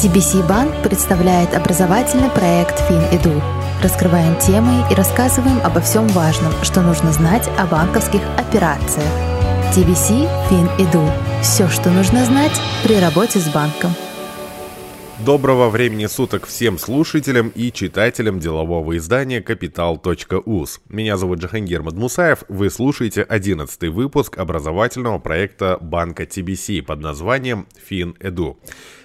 TBC 0.00 0.48
Банк 0.48 0.82
представляет 0.82 1.52
образовательный 1.52 2.30
проект 2.30 2.80
FinEdu. 2.90 3.38
Раскрываем 3.82 4.34
темы 4.38 4.82
и 4.90 4.94
рассказываем 4.94 5.60
обо 5.62 5.82
всем 5.82 6.06
важном, 6.08 6.54
что 6.62 6.80
нужно 6.80 7.12
знать 7.12 7.46
о 7.58 7.66
банковских 7.66 8.22
операциях. 8.38 9.06
TBC 9.76 10.26
FinEdu. 10.48 11.06
Все, 11.42 11.68
что 11.68 11.90
нужно 11.90 12.24
знать 12.24 12.58
при 12.82 12.98
работе 12.98 13.40
с 13.40 13.48
банком. 13.50 13.90
Доброго 15.26 15.68
времени 15.68 16.06
суток 16.06 16.46
всем 16.46 16.78
слушателям 16.78 17.50
и 17.54 17.70
читателям 17.70 18.40
делового 18.40 18.96
издания 18.96 19.42
Капитал.уз. 19.42 20.80
Меня 20.88 21.18
зовут 21.18 21.40
Джахангир 21.40 21.82
Мадмусаев. 21.82 22.44
Вы 22.48 22.70
слушаете 22.70 23.20
11 23.22 23.90
выпуск 23.90 24.38
образовательного 24.38 25.18
проекта 25.18 25.76
банка 25.78 26.22
TBC 26.22 26.80
под 26.80 27.00
названием 27.00 27.66
FinEdu. 27.90 28.56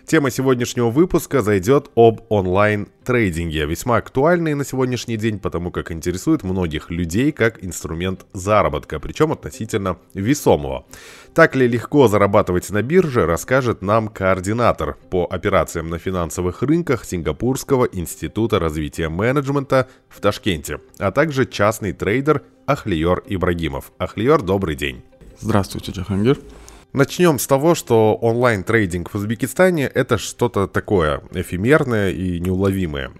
Тема 0.06 0.30
сегодняшнего 0.30 0.92
выпуска 0.92 1.42
зайдет 1.42 1.89
об 1.96 2.21
онлайн-трейдинге, 2.29 3.66
весьма 3.66 3.98
актуальный 3.98 4.54
на 4.54 4.64
сегодняшний 4.64 5.18
день, 5.18 5.39
потому 5.39 5.71
как 5.71 5.92
интересует 5.92 6.43
многих 6.43 6.92
людей 6.92 7.32
как 7.32 7.64
инструмент 7.64 8.24
заработка, 8.32 9.00
причем 9.00 9.32
относительно 9.32 9.98
весомого. 10.14 10.86
Так 11.34 11.56
ли 11.56 11.68
легко 11.68 12.07
зарабатывать 12.07 12.70
на 12.70 12.84
бирже, 12.84 13.26
расскажет 13.26 13.82
нам 13.82 14.07
координатор 14.07 14.96
по 15.10 15.26
операциям 15.26 15.89
на 15.89 15.98
финансовых 15.98 16.62
рынках 16.62 17.04
Сингапурского 17.04 17.86
института 17.86 18.60
развития 18.60 19.10
менеджмента 19.10 19.87
в 20.07 20.21
Ташкенте, 20.21 20.82
а 21.00 21.12
также 21.12 21.48
частный 21.48 21.93
трейдер 21.93 22.43
Ахлиор 22.68 23.24
Ибрагимов. 23.26 23.92
Ахлиор, 23.98 24.43
добрый 24.43 24.76
день. 24.76 25.04
Здравствуйте, 25.40 25.93
Джахангир. 25.93 26.37
Начнем 26.96 27.40
с 27.40 27.46
того, 27.46 27.76
что 27.76 28.16
онлайн-трейдинг 28.16 29.12
в 29.14 29.16
Узбекистане 29.16 29.84
это 29.84 30.18
что-то 30.18 30.66
такое 30.66 31.21
эфемерное 31.34 32.12
и 32.12 32.40
неуловимое. 32.40 33.12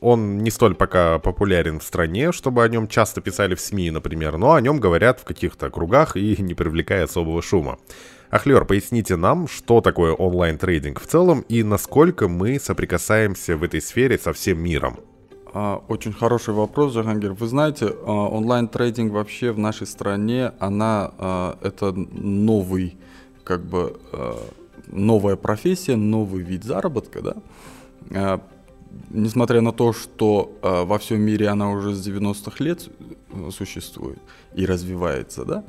Он 0.00 0.38
не 0.38 0.50
столь 0.50 0.74
пока 0.74 1.20
популярен 1.20 1.78
в 1.78 1.84
стране, 1.84 2.32
чтобы 2.32 2.64
о 2.64 2.68
нем 2.68 2.88
часто 2.88 3.20
писали 3.20 3.54
в 3.54 3.60
СМИ, 3.60 3.92
например, 3.92 4.36
но 4.36 4.54
о 4.54 4.60
нем 4.60 4.80
говорят 4.80 5.20
в 5.20 5.24
каких-то 5.24 5.70
кругах 5.70 6.16
и 6.16 6.42
не 6.42 6.54
привлекая 6.54 7.04
особого 7.04 7.40
шума. 7.40 7.78
Ахлер, 8.30 8.64
поясните 8.64 9.14
нам, 9.14 9.46
что 9.46 9.80
такое 9.80 10.12
онлайн-трейдинг 10.12 11.00
в 11.00 11.06
целом 11.06 11.44
и 11.48 11.62
насколько 11.62 12.26
мы 12.26 12.58
соприкасаемся 12.58 13.56
в 13.56 13.62
этой 13.62 13.80
сфере 13.80 14.18
со 14.18 14.32
всем 14.32 14.60
миром. 14.60 14.98
А, 15.54 15.80
очень 15.86 16.12
хороший 16.12 16.52
вопрос, 16.52 16.94
Джахангир. 16.94 17.34
Вы 17.34 17.46
знаете, 17.46 17.94
а, 18.04 18.10
онлайн-трейдинг 18.10 19.12
вообще 19.12 19.52
в 19.52 19.58
нашей 19.60 19.86
стране, 19.86 20.50
она 20.58 21.12
а, 21.16 21.58
это 21.62 21.92
новый 21.92 22.98
как 23.50 23.64
бы 23.64 23.98
э, 24.12 24.32
новая 24.86 25.34
профессия, 25.34 25.96
новый 25.96 26.44
вид 26.44 26.62
заработка, 26.62 27.20
да. 27.20 27.34
Э, 28.10 28.38
несмотря 29.10 29.60
на 29.60 29.72
то, 29.72 29.92
что 29.92 30.56
э, 30.62 30.84
во 30.84 30.98
всем 30.98 31.20
мире 31.20 31.48
она 31.48 31.72
уже 31.72 31.92
с 31.92 32.06
90-х 32.06 32.64
лет 32.64 32.88
существует 33.50 34.20
и 34.54 34.66
развивается, 34.66 35.44
да, 35.44 35.64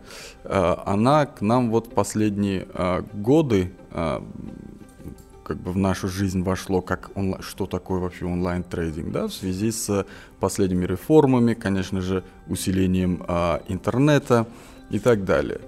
она 0.85 1.25
к 1.25 1.41
нам 1.41 1.71
вот 1.71 1.93
последние 1.93 2.67
годы 3.13 3.71
как 3.91 5.57
бы 5.57 5.71
в 5.71 5.77
нашу 5.77 6.07
жизнь 6.07 6.43
вошло, 6.43 6.81
как 6.81 7.11
онлайн, 7.15 7.41
что 7.41 7.65
такое 7.65 7.99
вообще 7.99 8.25
онлайн-трейдинг, 8.25 9.11
да, 9.11 9.27
в 9.27 9.33
связи 9.33 9.71
с 9.71 10.05
последними 10.39 10.85
реформами, 10.85 11.55
конечно 11.55 12.01
же, 12.01 12.23
усилением 12.47 13.23
а, 13.27 13.61
интернета 13.67 14.45
и 14.89 14.99
так 14.99 15.25
далее. 15.25 15.61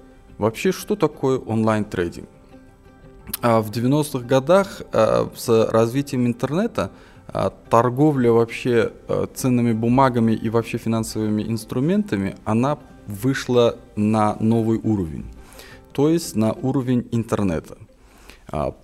Вообще, 0.44 0.72
что 0.72 0.94
такое 0.94 1.38
онлайн-трейдинг? 1.38 2.28
А, 3.40 3.62
в 3.62 3.70
90-х 3.70 4.26
годах 4.26 4.82
а, 4.92 5.30
с 5.34 5.70
развитием 5.70 6.26
интернета 6.26 6.90
а, 7.28 7.48
торговля 7.70 8.30
вообще 8.30 8.92
ценными 9.34 9.72
бумагами 9.72 10.32
и 10.32 10.50
вообще 10.50 10.76
финансовыми 10.76 11.42
инструментами, 11.44 12.36
она 12.44 12.78
вышла 13.06 13.78
на 13.96 14.36
новый 14.38 14.78
уровень, 14.82 15.24
то 15.92 16.10
есть 16.10 16.36
на 16.36 16.52
уровень 16.52 17.08
интернета. 17.10 17.78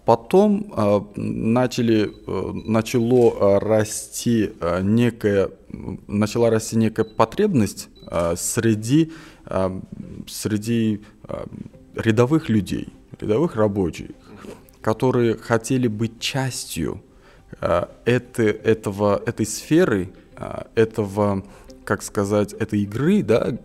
Потом 0.07 0.73
начали, 1.15 2.11
начало 2.67 3.61
расти 3.61 4.53
некая, 4.81 5.51
начала 6.09 6.49
расти 6.49 6.77
некая 6.77 7.05
потребность 7.05 7.89
среди, 8.37 9.13
среди 10.28 11.00
рядовых 11.94 12.49
людей, 12.49 12.88
рядовых 13.21 13.56
рабочих, 13.56 14.11
которые 14.81 15.37
хотели 15.37 15.88
быть 15.88 16.21
частью 16.21 17.03
э, 17.60 17.84
это, 18.05 18.43
этого, 18.43 19.22
этой 19.27 19.47
сферы, 19.47 20.12
э, 20.37 20.62
этого, 20.75 21.44
как 21.84 22.03
сказать, 22.03 22.53
этой 22.55 22.83
игры, 22.83 23.22
да, 23.22 23.56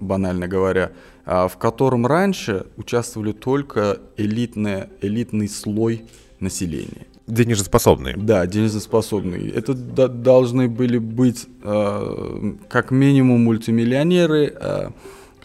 банально 0.00 0.46
говоря, 0.48 0.92
в 1.24 1.52
котором 1.58 2.06
раньше 2.06 2.66
участвовали 2.76 3.32
только 3.32 3.98
элитные, 4.16 4.90
элитный 5.00 5.48
слой 5.48 6.04
населения. 6.38 7.06
Денежеспособные. 7.26 8.16
Да, 8.16 8.46
денежеспособные. 8.46 9.50
Это 9.50 9.74
должны 9.74 10.68
были 10.68 10.98
быть 10.98 11.46
э, 11.62 12.52
как 12.68 12.92
минимум 12.92 13.42
мультимиллионеры, 13.42 14.54
э, 14.54 14.90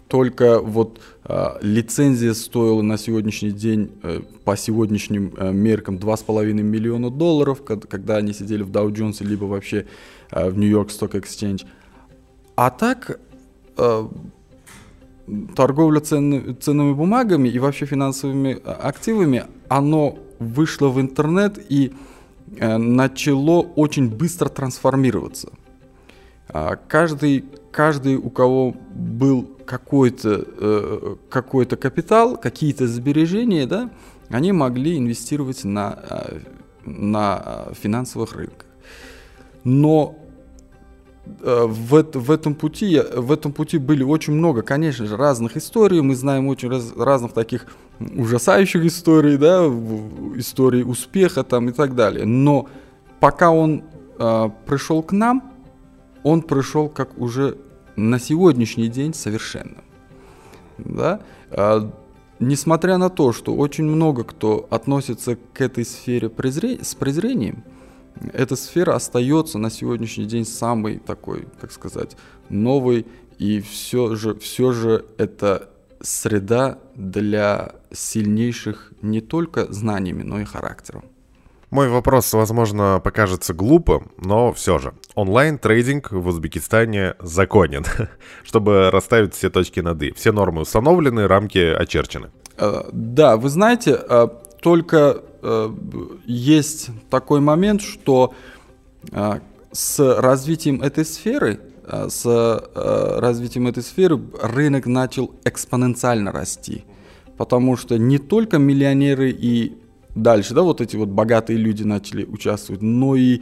только 0.07 0.59
вот 0.59 0.99
э, 1.23 1.45
лицензия 1.61 2.33
стоила 2.33 2.81
на 2.81 2.97
сегодняшний 2.97 3.51
день 3.51 3.91
э, 4.03 4.19
по 4.43 4.57
сегодняшним 4.57 5.33
э, 5.37 5.51
меркам 5.53 5.95
2,5 5.95 6.53
миллиона 6.53 7.09
долларов, 7.09 7.63
когда 7.63 8.17
они 8.17 8.33
сидели 8.33 8.61
в 8.61 8.69
Dow 8.69 8.89
Jones, 8.91 9.25
либо 9.25 9.45
вообще 9.45 9.85
э, 10.31 10.49
в 10.49 10.57
New 10.57 10.69
York 10.69 10.89
Stock 10.89 11.13
Exchange. 11.13 11.65
А 12.55 12.69
так 12.69 13.19
э, 13.77 14.07
торговля 15.55 15.99
цен, 16.01 16.57
ценными 16.59 16.93
бумагами 16.93 17.49
и 17.49 17.57
вообще 17.57 17.85
финансовыми 17.85 18.59
э, 18.63 18.71
активами, 18.71 19.45
оно 19.69 20.19
вышло 20.41 20.89
в 20.89 20.99
интернет 20.99 21.59
и 21.69 21.93
э, 22.57 22.77
начало 22.77 23.61
очень 23.61 24.09
быстро 24.09 24.49
трансформироваться. 24.49 25.49
Э, 26.49 26.75
каждый, 26.87 27.45
каждый, 27.71 28.15
у 28.15 28.29
кого 28.29 28.75
был 28.93 29.47
какой-то 29.65 30.45
э, 30.57 31.15
какой 31.29 31.65
капитал, 31.65 32.37
какие-то 32.37 32.87
сбережения, 32.87 33.65
да, 33.65 33.89
они 34.29 34.51
могли 34.51 34.97
инвестировать 34.97 35.63
на, 35.63 35.99
э, 36.09 36.39
на 36.85 37.67
финансовых 37.73 38.33
рынках. 38.33 38.65
Но 39.63 40.15
в, 41.25 42.03
в, 42.13 42.31
этом 42.31 42.55
пути, 42.55 42.99
в 43.15 43.31
этом 43.31 43.53
пути 43.53 43.77
были 43.77 44.03
очень 44.03 44.33
много, 44.33 44.61
конечно 44.63 45.05
же, 45.05 45.17
разных 45.17 45.55
историй. 45.57 46.01
Мы 46.01 46.15
знаем 46.15 46.47
очень 46.47 46.69
раз, 46.69 46.93
разных 46.95 47.33
таких 47.33 47.67
ужасающих 47.99 48.83
историй, 48.85 49.37
да, 49.37 49.65
историй 50.37 50.83
успеха 50.83 51.43
там 51.43 51.69
и 51.69 51.71
так 51.71 51.95
далее. 51.95 52.25
Но 52.25 52.67
пока 53.19 53.51
он 53.51 53.83
э, 54.17 54.49
пришел 54.65 55.03
к 55.03 55.11
нам, 55.11 55.53
он 56.23 56.41
пришел 56.41 56.89
как 56.89 57.17
уже 57.17 57.57
на 57.95 58.19
сегодняшний 58.19 58.87
день 58.87 59.13
совершенно. 59.13 59.83
Да? 60.77 61.19
А, 61.49 61.91
несмотря 62.39 62.97
на 62.97 63.09
то, 63.09 63.31
что 63.31 63.55
очень 63.55 63.85
много 63.85 64.23
кто 64.23 64.67
относится 64.69 65.37
к 65.53 65.61
этой 65.61 65.85
сфере 65.85 66.29
презре... 66.29 66.83
с 66.83 66.95
презрением, 66.95 67.63
эта 68.33 68.55
сфера 68.55 68.95
остается 68.95 69.57
на 69.57 69.69
сегодняшний 69.69 70.25
день 70.25 70.45
самой 70.45 70.99
такой, 70.99 71.47
как 71.59 71.71
сказать, 71.71 72.15
новой, 72.49 73.05
и 73.37 73.61
все 73.61 74.15
же, 74.15 74.35
все 74.35 74.71
же 74.71 75.05
это 75.17 75.69
среда 76.01 76.79
для 76.95 77.75
сильнейших 77.91 78.93
не 79.01 79.21
только 79.21 79.71
знаниями, 79.71 80.23
но 80.23 80.39
и 80.39 80.45
характером. 80.45 81.03
Мой 81.71 81.87
вопрос, 81.87 82.33
возможно, 82.33 82.99
покажется 83.01 83.53
глупым, 83.53 84.11
но 84.17 84.51
все 84.51 84.77
же. 84.77 84.93
Онлайн-трейдинг 85.15 86.11
в 86.11 86.27
Узбекистане 86.27 87.15
законен, 87.19 87.85
чтобы 88.43 88.91
расставить 88.91 89.33
все 89.33 89.49
точки 89.49 89.79
над 89.79 90.01
«и». 90.03 90.11
Все 90.11 90.33
нормы 90.33 90.63
установлены, 90.63 91.27
рамки 91.27 91.59
очерчены. 91.59 92.29
Э, 92.57 92.83
да, 92.91 93.37
вы 93.37 93.47
знаете, 93.49 93.97
э, 93.97 94.27
только 94.61 95.23
есть 96.25 96.89
такой 97.09 97.39
момент, 97.39 97.81
что 97.81 98.33
с 99.71 100.19
развитием 100.21 100.81
этой 100.81 101.05
сферы 101.05 101.59
с 102.07 102.69
развитием 103.19 103.67
этой 103.67 103.83
сферы 103.83 104.19
рынок 104.41 104.85
начал 104.85 105.35
экспоненциально 105.43 106.31
расти. 106.31 106.85
Потому 107.37 107.75
что 107.75 107.97
не 107.97 108.17
только 108.17 108.59
миллионеры 108.59 109.31
и 109.31 109.77
дальше, 110.15 110.53
да, 110.53 110.61
вот 110.61 110.79
эти 110.79 110.95
вот 110.95 111.09
богатые 111.09 111.57
люди 111.57 111.83
начали 111.83 112.23
участвовать, 112.23 112.81
но 112.81 113.15
и, 113.15 113.41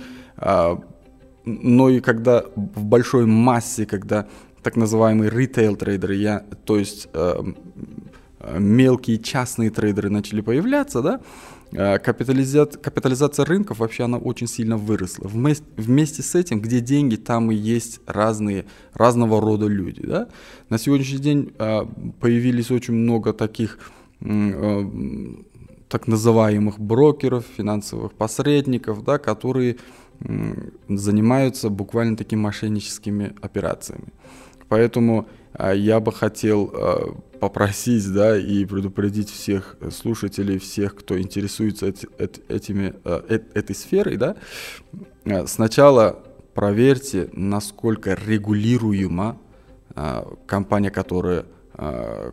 но 1.45 1.89
и 1.89 1.99
когда 1.99 2.45
в 2.55 2.85
большой 2.85 3.25
массе, 3.25 3.85
когда 3.85 4.27
так 4.63 4.77
называемые 4.77 5.29
ритейл 5.29 5.75
трейдеры, 5.75 6.15
я, 6.15 6.45
то 6.65 6.79
есть 6.79 7.09
мелкие 8.57 9.17
частные 9.19 9.69
трейдеры 9.69 10.09
начали 10.09 10.41
появляться, 10.41 11.01
да, 11.01 11.19
э, 11.19 11.58
капитализация, 11.71 12.81
капитализация 12.81 13.45
рынков 13.45 13.79
вообще 13.79 14.03
она 14.03 14.17
очень 14.17 14.47
сильно 14.47 14.77
выросла. 14.77 15.27
Вместе, 15.27 15.65
вместе 15.77 16.23
с 16.23 16.35
этим, 16.35 16.61
где 16.61 16.79
деньги, 16.79 17.15
там 17.15 17.51
и 17.51 17.55
есть 17.55 18.01
разные, 18.07 18.65
разного 18.93 19.39
рода 19.39 19.67
люди. 19.67 20.01
Да? 20.05 20.27
На 20.69 20.77
сегодняшний 20.77 21.19
день 21.19 21.53
э, 21.59 21.81
появились 22.19 22.71
очень 22.71 22.93
много 22.93 23.33
таких 23.33 23.79
так 25.89 26.07
называемых 26.07 26.77
брокеров, 26.77 27.45
финансовых 27.55 28.11
посредников, 28.13 29.03
да, 29.05 29.17
которые 29.17 29.77
занимаются 30.89 31.69
буквально 31.69 32.17
такими 32.17 32.41
мошенническими 32.41 33.33
операциями. 33.41 34.09
Поэтому 34.67 35.27
я 35.57 35.99
бы 35.99 36.11
хотел 36.11 36.71
а, 36.73 37.15
попросить, 37.39 38.11
да, 38.13 38.37
и 38.37 38.65
предупредить 38.65 39.29
всех 39.29 39.77
слушателей, 39.91 40.59
всех, 40.59 40.95
кто 40.95 41.19
интересуется 41.19 41.87
эти, 41.87 42.07
этими, 42.47 42.93
а, 43.03 43.25
этой 43.27 43.75
сферой, 43.75 44.17
да, 44.17 44.35
сначала 45.47 46.19
проверьте, 46.53 47.29
насколько 47.33 48.13
регулируема 48.13 49.37
компания, 50.45 50.91
которая, 50.91 51.45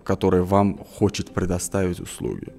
которая 0.04 0.42
вам 0.42 0.78
хочет 0.78 1.30
предоставить 1.30 2.00
услуги. 2.00 2.52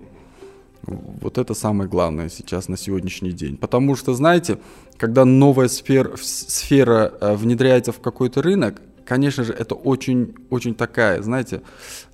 Вот 0.83 1.37
это 1.37 1.53
самое 1.53 1.89
главное 1.89 2.29
сейчас 2.29 2.67
на 2.67 2.77
сегодняшний 2.77 3.31
день. 3.31 3.57
Потому 3.57 3.95
что, 3.95 4.13
знаете, 4.13 4.59
когда 4.97 5.23
новая 5.23 5.67
сфера, 5.67 6.15
сфера 6.17 7.13
внедряется 7.21 7.91
в 7.91 7.99
какой-то 7.99 8.41
рынок, 8.41 8.81
конечно 9.07 9.43
же, 9.43 9.53
это 9.53 9.75
очень, 9.75 10.35
очень 10.49 10.75
такая, 10.75 11.21
знаете, 11.21 11.61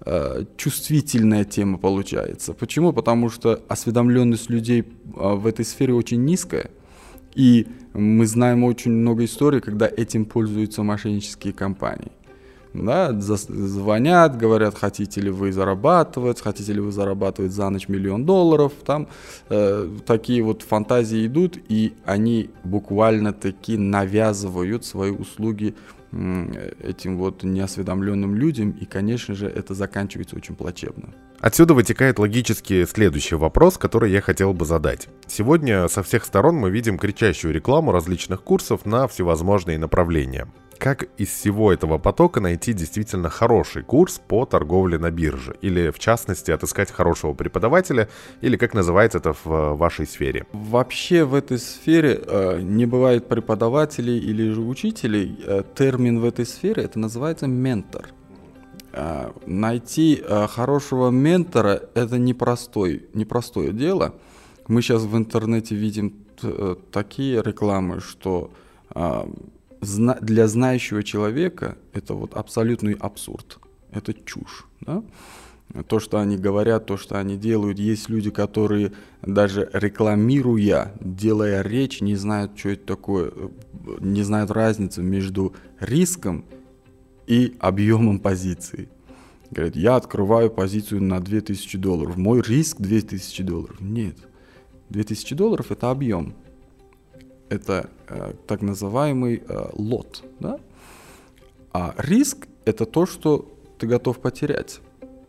э, 0.06 0.46
чувствительная 0.58 1.44
тема 1.44 1.78
получается. 1.78 2.54
Почему? 2.54 2.94
Потому 2.94 3.30
что 3.30 3.62
осведомленность 3.68 4.50
людей 4.50 4.82
э, 4.82 5.34
в 5.36 5.48
этой 5.48 5.66
сфере 5.66 5.94
очень 5.94 6.24
низкая. 6.24 6.70
И 7.36 7.68
мы 7.94 8.28
знаем 8.28 8.64
очень 8.64 8.92
много 8.92 9.26
историй, 9.26 9.60
когда 9.60 9.88
этим 9.88 10.26
пользуются 10.26 10.84
мошеннические 10.84 11.54
компании. 11.54 12.12
Да, 12.74 13.14
звонят, 13.20 14.36
говорят, 14.36 14.76
хотите 14.76 15.22
ли 15.22 15.30
вы 15.30 15.52
зарабатывать, 15.52 16.42
хотите 16.42 16.74
ли 16.74 16.80
вы 16.80 16.92
зарабатывать 16.92 17.52
за 17.52 17.70
ночь 17.70 17.88
миллион 17.88 18.26
долларов, 18.26 18.72
там 18.84 19.08
э, 19.50 19.90
такие 20.08 20.42
вот 20.42 20.64
фантазии 20.64 21.28
идут, 21.28 21.60
и 21.70 21.94
они 22.04 22.50
буквально 22.64 23.32
таки 23.32 23.78
навязывают 23.78 24.86
свои 24.86 25.12
услуги 25.12 25.76
этим 26.82 27.18
вот 27.18 27.44
неосведомленным 27.44 28.36
людям, 28.36 28.72
и, 28.72 28.86
конечно 28.86 29.34
же, 29.34 29.48
это 29.48 29.74
заканчивается 29.74 30.36
очень 30.36 30.56
плачевно. 30.56 31.14
Отсюда 31.40 31.74
вытекает 31.74 32.20
логически 32.20 32.86
следующий 32.86 33.36
вопрос, 33.36 33.78
который 33.78 34.12
я 34.12 34.22
хотел 34.22 34.54
бы 34.54 34.66
задать. 34.66 35.10
Сегодня 35.28 35.88
со 35.90 36.02
всех 36.04 36.24
сторон 36.24 36.56
мы 36.56 36.70
видим 36.70 36.98
кричащую 36.98 37.54
рекламу 37.54 37.92
различных 37.92 38.44
курсов 38.44 38.86
на 38.86 39.08
всевозможные 39.08 39.78
направления 39.78 40.48
как 40.84 41.08
из 41.18 41.30
всего 41.30 41.72
этого 41.72 41.98
потока 41.98 42.42
найти 42.42 42.74
действительно 42.74 43.30
хороший 43.30 43.84
курс 43.84 44.20
по 44.28 44.46
торговле 44.46 44.98
на 44.98 45.12
бирже? 45.12 45.56
Или, 45.62 45.92
в 45.92 45.98
частности, 45.98 46.52
отыскать 46.52 46.92
хорошего 46.92 47.32
преподавателя? 47.34 48.10
Или 48.42 48.58
как 48.58 48.74
называется 48.74 49.20
это 49.20 49.34
в 49.46 49.76
вашей 49.78 50.06
сфере? 50.06 50.46
Вообще 50.52 51.24
в 51.24 51.36
этой 51.36 51.58
сфере 51.58 52.20
э, 52.28 52.60
не 52.62 52.86
бывает 52.86 53.30
преподавателей 53.30 54.20
или 54.20 54.52
же 54.52 54.60
учителей. 54.60 55.40
Э, 55.46 55.64
термин 55.74 56.20
в 56.20 56.26
этой 56.26 56.46
сфере 56.46 56.84
это 56.84 57.00
называется 57.00 57.48
ментор. 57.48 58.10
Э, 58.92 59.32
найти 59.46 60.22
э, 60.22 60.48
хорошего 60.48 61.12
ментора 61.12 61.82
это 61.94 62.18
непростой, 62.18 63.06
непростое 63.14 63.72
дело. 63.72 64.16
Мы 64.68 64.82
сейчас 64.82 65.04
в 65.04 65.16
интернете 65.16 65.76
видим 65.76 66.26
э, 66.42 66.76
такие 66.92 67.42
рекламы, 67.42 68.02
что 68.02 68.52
э, 68.94 69.26
для 69.84 70.48
знающего 70.48 71.04
человека 71.04 71.78
это 71.94 72.14
вот 72.14 72.34
абсолютный 72.36 72.94
абсурд, 72.94 73.60
это 73.92 74.14
чушь. 74.14 74.66
Да? 74.82 75.04
То, 75.88 76.00
что 76.00 76.20
они 76.20 76.38
говорят, 76.38 76.86
то, 76.86 76.98
что 76.98 77.20
они 77.20 77.36
делают. 77.36 77.80
Есть 77.80 78.10
люди, 78.10 78.30
которые 78.30 78.92
даже 79.22 79.70
рекламируя, 79.74 80.94
делая 81.00 81.64
речь, 81.64 82.02
не 82.02 82.16
знают, 82.16 82.52
что 82.58 82.70
это 82.70 82.86
такое, 82.86 83.32
не 84.00 84.22
знают 84.22 84.52
разницу 84.52 85.02
между 85.02 85.54
риском 85.80 86.46
и 87.26 87.56
объемом 87.60 88.20
позиции. 88.20 88.90
Говорят, 89.50 89.76
я 89.76 89.96
открываю 89.96 90.52
позицию 90.52 91.02
на 91.04 91.20
2000 91.20 91.78
долларов. 91.78 92.18
Мой 92.18 92.42
риск 92.42 92.78
2000 92.80 93.44
долларов. 93.44 93.82
Нет. 93.82 94.18
2000 94.90 95.36
долларов 95.36 95.72
это 95.72 95.90
объем 95.90 96.36
это 97.54 97.90
э, 98.08 98.34
так 98.48 98.62
называемый 98.62 99.44
э, 99.48 99.70
лот. 99.74 100.24
Да? 100.40 100.60
А 101.72 101.94
риск– 101.98 102.48
это 102.66 102.86
то, 102.86 103.06
что 103.06 103.46
ты 103.78 103.88
готов 103.88 104.20
потерять. 104.20 104.82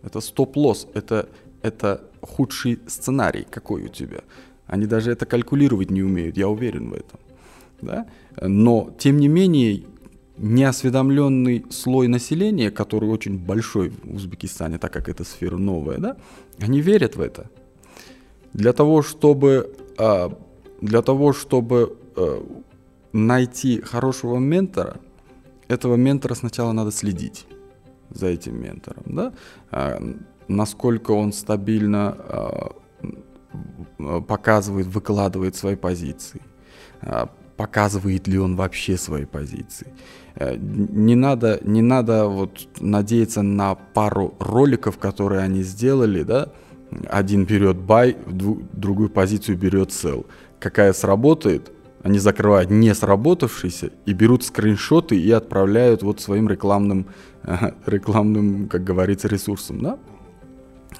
Это 0.02 0.20
стоп-лосс, 0.20 0.86
это, 0.94 1.28
это 1.62 2.00
худший 2.20 2.78
сценарий, 2.86 3.46
какой 3.50 3.84
у 3.84 3.88
тебя. 3.88 4.20
Они 4.66 4.86
даже 4.86 5.10
это 5.10 5.26
калькулировать 5.26 5.90
не 5.90 6.02
умеют, 6.02 6.36
я 6.36 6.48
уверен 6.48 6.90
в 6.90 6.94
этом. 6.94 7.20
Да? 7.82 8.06
Но, 8.40 8.90
тем 8.98 9.18
не 9.18 9.28
менее, 9.28 9.82
неосведомленный 10.38 11.64
слой 11.70 12.08
населения, 12.08 12.70
который 12.70 13.08
очень 13.08 13.38
большой 13.38 13.90
в 13.90 14.16
Узбекистане, 14.16 14.78
так 14.78 14.92
как 14.92 15.08
эта 15.08 15.24
сфера 15.24 15.56
новая, 15.56 15.98
да, 15.98 16.16
они 16.58 16.80
верят 16.80 17.16
в 17.16 17.20
это. 17.20 17.50
Для 18.54 18.72
того, 18.72 19.02
чтобы, 19.02 19.74
а, 19.98 20.32
для 20.80 21.02
того, 21.02 21.32
чтобы 21.32 21.96
найти 23.12 23.80
хорошего 23.80 24.38
ментора, 24.38 24.96
этого 25.68 25.96
ментора 25.96 26.34
сначала 26.34 26.72
надо 26.72 26.90
следить 26.90 27.46
за 28.10 28.26
этим 28.26 28.60
ментором, 28.60 29.04
да, 29.06 29.32
а, 29.70 30.02
насколько 30.48 31.12
он 31.12 31.32
стабильно 31.32 32.16
а, 32.18 32.72
показывает, 34.28 34.86
выкладывает 34.86 35.56
свои 35.56 35.76
позиции, 35.76 36.42
а, 37.00 37.30
показывает 37.56 38.28
ли 38.28 38.38
он 38.38 38.56
вообще 38.56 38.96
свои 38.96 39.24
позиции. 39.24 39.92
Э, 40.34 40.56
не 40.56 41.14
надо, 41.14 41.60
не 41.62 41.82
надо 41.82 42.26
вот 42.26 42.66
надеяться 42.80 43.42
на 43.42 43.76
пару 43.76 44.34
роликов, 44.40 44.98
которые 44.98 45.42
они 45.42 45.62
сделали, 45.62 46.24
да, 46.24 46.48
один 47.08 47.44
берет 47.44 47.76
buy, 47.76 48.16
другую 48.72 49.08
позицию 49.08 49.56
берет 49.56 49.90
sell. 49.90 50.26
Какая 50.58 50.92
сработает, 50.92 51.70
они 52.04 52.18
закрывают 52.18 52.70
не 52.70 52.94
сработавшиеся 52.94 53.90
и 54.04 54.12
берут 54.12 54.44
скриншоты 54.44 55.18
и 55.18 55.30
отправляют 55.30 56.02
вот 56.02 56.20
своим 56.20 56.50
рекламным, 56.50 57.06
рекламным, 57.86 58.68
как 58.68 58.84
говорится, 58.84 59.26
ресурсам. 59.26 59.80
Да? 59.80 59.98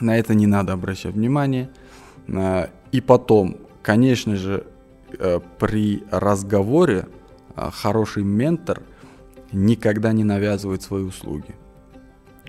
На 0.00 0.18
это 0.18 0.34
не 0.34 0.46
надо 0.46 0.72
обращать 0.72 1.14
внимание. 1.14 1.68
А, 2.34 2.70
и 2.90 3.02
потом, 3.02 3.58
конечно 3.82 4.34
же, 4.34 4.64
э, 5.18 5.40
при 5.58 6.04
разговоре 6.10 7.06
а, 7.54 7.70
хороший 7.70 8.22
ментор 8.24 8.80
никогда 9.52 10.10
не 10.14 10.24
навязывает 10.24 10.80
свои 10.80 11.02
услуги. 11.02 11.54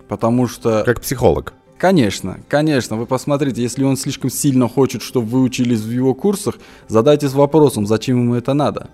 Потому 0.07 0.47
что... 0.47 0.83
Как 0.85 1.01
психолог. 1.01 1.53
Конечно, 1.77 2.39
конечно, 2.48 2.96
вы 2.96 3.05
посмотрите, 3.05 3.62
если 3.62 3.84
он 3.84 3.98
слишком 3.98 4.29
сильно 4.29 4.70
хочет, 4.70 5.01
чтобы 5.01 5.27
вы 5.27 5.41
учились 5.41 5.82
в 5.82 5.91
его 5.91 6.13
курсах, 6.13 6.58
задайтесь 6.88 7.34
вопросом, 7.34 7.86
зачем 7.86 8.22
ему 8.22 8.36
это 8.36 8.53
надо. 8.53 8.89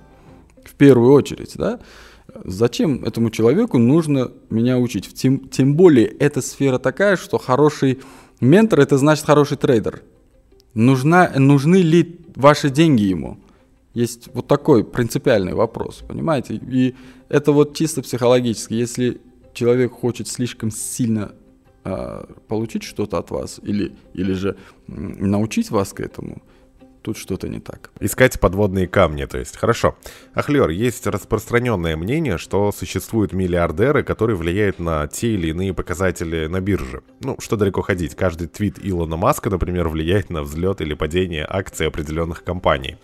В 0.64 0.74
первую 0.74 1.14
очередь, 1.14 1.54
да? 1.56 1.80
Зачем 2.44 3.04
этому 3.04 3.30
человеку 3.30 3.78
нужно 3.78 4.32
меня 4.50 4.80
учить? 4.80 5.14
Тем, 5.14 5.48
тем 5.50 5.76
более, 5.76 6.08
эта 6.08 6.42
сфера 6.42 6.80
такая, 6.80 7.18
что 7.18 7.38
хороший 7.38 8.00
ментор– 8.40 8.80
это 8.82 8.98
значит 8.98 9.26
хороший 9.26 9.58
трейдер. 9.58 10.02
Нужна, 10.74 11.32
нужны 11.36 11.78
ли 11.78 12.20
ваши 12.36 12.70
деньги 12.70 13.04
ему? 13.04 13.38
Есть 13.94 14.30
вот 14.34 14.48
такой 14.48 14.84
принципиальный 14.84 15.54
вопрос, 15.54 16.02
понимаете? 16.08 16.56
И 16.56 16.96
это 17.30 17.52
вот 17.52 17.76
чисто 17.76 18.02
психологически. 18.02 18.74
Если 18.74 19.22
человек 19.54 19.92
хочет 19.92 20.28
слишком 20.28 20.72
сильно 20.72 21.34
получить 22.48 22.84
что-то 22.84 23.18
от 23.18 23.32
вас 23.32 23.60
или, 23.64 23.94
или 24.14 24.34
же 24.34 24.58
научить 24.88 25.72
вас 25.72 25.94
к 25.94 26.00
этому, 26.00 26.42
тут 27.02 27.18
что-то 27.18 27.48
не 27.50 27.60
так. 27.60 27.92
Искать 28.00 28.40
подводные 28.40 28.88
камни, 28.88 29.26
то 29.26 29.38
есть. 29.38 29.58
Хорошо. 29.58 29.96
Ахлер, 30.34 30.70
есть 30.70 31.08
распространенное 31.08 31.98
мнение, 31.98 32.38
что 32.38 32.72
существуют 32.72 33.34
миллиардеры, 33.34 34.04
которые 34.04 34.36
влияют 34.36 34.80
на 34.80 35.08
те 35.08 35.34
или 35.34 35.50
иные 35.50 35.74
показатели 35.74 36.48
на 36.48 36.62
бирже. 36.62 37.02
Ну, 37.22 37.38
что 37.40 37.58
далеко 37.58 37.82
ходить. 37.82 38.16
Каждый 38.16 38.48
твит 38.48 38.78
Илона 38.82 39.18
Маска, 39.18 39.50
например, 39.50 39.90
влияет 39.90 40.30
на 40.30 40.44
взлет 40.44 40.82
или 40.82 40.94
падение 40.94 41.46
акций 41.50 41.88
определенных 41.88 42.44
компаний. 42.44 42.98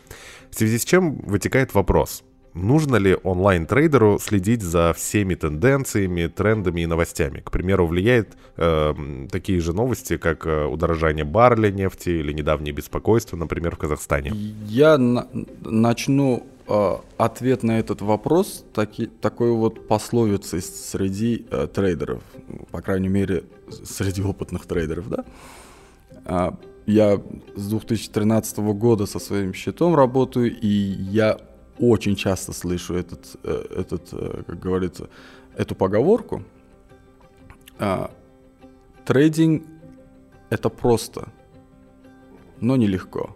В 0.50 0.56
связи 0.56 0.78
с 0.78 0.86
чем 0.86 1.18
вытекает 1.18 1.74
вопрос. 1.74 2.24
Нужно 2.62 2.98
ли 2.98 3.18
онлайн-трейдеру 3.24 4.20
следить 4.20 4.62
за 4.62 4.94
всеми 4.94 5.36
тенденциями, 5.36 6.28
трендами 6.28 6.82
и 6.82 6.86
новостями? 6.86 7.40
К 7.40 7.52
примеру, 7.52 7.88
влияет 7.88 8.38
э, 8.58 8.94
такие 9.32 9.60
же 9.60 9.74
новости, 9.74 10.18
как 10.18 10.46
э, 10.46 10.66
удорожание 10.66 11.26
барреля 11.26 11.72
нефти 11.72 12.10
или 12.10 12.34
недавнее 12.34 12.74
беспокойство, 12.74 13.38
например, 13.38 13.76
в 13.76 13.80
Казахстане? 13.80 14.32
Я 14.68 14.98
на 14.98 15.28
начну 15.62 16.46
э, 16.68 16.96
ответ 17.18 17.64
на 17.64 17.80
этот 17.80 18.02
вопрос 18.02 18.66
таки, 18.74 19.06
такой 19.06 19.52
вот 19.52 19.88
пословицей 19.88 20.62
среди 20.62 21.46
э, 21.50 21.68
трейдеров, 21.68 22.22
по 22.72 22.82
крайней 22.82 23.10
мере, 23.10 23.44
среди 23.84 24.22
опытных 24.22 24.66
трейдеров, 24.66 25.10
да? 25.10 25.26
Э, 26.26 26.52
я 26.86 27.22
с 27.56 27.68
2013 27.68 28.60
года 28.60 29.06
со 29.06 29.20
своим 29.20 29.54
счетом 29.54 29.94
работаю, 29.94 30.58
и 30.58 30.68
я 30.68 31.38
очень 31.80 32.16
часто 32.16 32.54
слышу 32.54 32.96
этот, 32.96 33.36
э, 33.44 33.66
этот 33.78 34.10
э, 34.12 34.44
как 34.46 34.60
говорится, 34.60 35.10
эту 35.56 35.76
поговорку. 35.76 36.44
А, 37.80 38.12
трейдинг— 39.06 39.64
это 40.50 40.70
просто, 40.70 41.30
но 42.60 42.76
нелегко. 42.76 43.36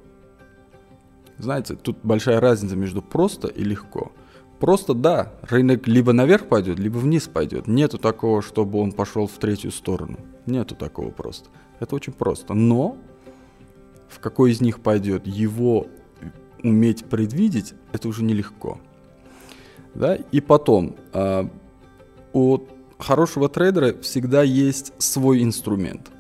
Знаете, 1.38 1.76
тут 1.76 1.98
большая 2.04 2.40
разница 2.40 2.76
между 2.76 3.02
просто 3.02 3.48
и 3.48 3.64
легко. 3.64 4.12
Просто 4.60 4.94
да, 4.94 5.34
рынок 5.42 5.88
либо 5.88 6.14
наверх 6.14 6.48
пойдет, 6.48 6.78
либо 6.78 6.98
вниз 6.98 7.28
пойдет. 7.28 7.68
Нету 7.68 7.98
такого, 7.98 8.44
чтобы 8.44 8.80
он 8.80 8.92
пошел 8.92 9.26
в 9.26 9.38
третью 9.40 9.72
сторону. 9.72 10.20
Нету 10.46 10.76
такого 10.76 11.10
просто. 11.10 11.50
Это 11.80 11.96
очень 11.96 12.14
просто. 12.14 12.54
Но 12.54 12.96
в 14.08 14.20
какой 14.20 14.52
из 14.52 14.62
них 14.62 14.82
пойдет, 14.82 15.26
его 15.26 15.88
уметь 16.64 17.06
предвидеть, 17.06 17.74
это 17.92 18.08
уже 18.08 18.24
нелегко. 18.24 18.80
Да? 19.96 20.16
И 20.16 20.42
потом, 20.42 20.96
э, 21.14 21.48
у 22.34 22.60
хорошего 22.98 23.50
трейдера 23.50 23.94
всегда 24.02 24.44
есть 24.44 24.94
свой 24.98 25.44
инструмент. 25.44 26.12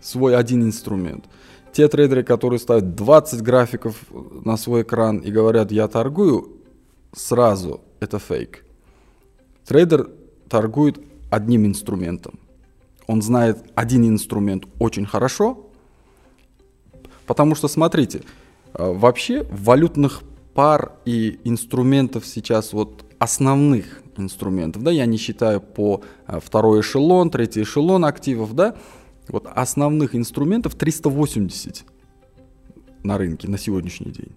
Свой 0.00 0.36
один 0.36 0.62
инструмент. 0.62 1.24
Те 1.72 1.88
трейдеры, 1.88 2.22
которые 2.22 2.58
ставят 2.58 2.94
20 2.94 3.42
графиков 3.42 3.96
на 4.44 4.56
свой 4.56 4.82
экран 4.82 5.18
и 5.18 5.30
говорят, 5.30 5.72
я 5.72 5.88
торгую, 5.88 6.60
сразу 7.12 7.80
это 8.00 8.18
фейк. 8.18 8.64
Трейдер 9.66 10.10
торгует 10.48 11.00
одним 11.30 11.66
инструментом. 11.66 12.38
Он 13.06 13.22
знает 13.22 13.64
один 13.74 14.06
инструмент 14.08 14.64
очень 14.78 15.06
хорошо, 15.06 15.72
Потому 17.26 17.54
что, 17.54 17.68
смотрите, 17.68 18.22
вообще 18.74 19.44
валютных 19.50 20.22
пар 20.54 20.92
и 21.04 21.40
инструментов 21.44 22.26
сейчас 22.26 22.72
вот 22.72 23.04
основных 23.18 24.02
инструментов, 24.16 24.82
да, 24.82 24.90
я 24.90 25.06
не 25.06 25.16
считаю 25.16 25.60
по 25.60 26.02
э, 26.26 26.40
второй 26.42 26.80
эшелон, 26.80 27.30
третий 27.30 27.62
эшелон 27.62 28.04
активов, 28.04 28.54
да, 28.54 28.76
вот 29.28 29.46
основных 29.46 30.14
инструментов 30.14 30.74
380 30.74 31.84
на 33.02 33.18
рынке 33.18 33.48
на 33.48 33.58
сегодняшний 33.58 34.10
день. 34.10 34.32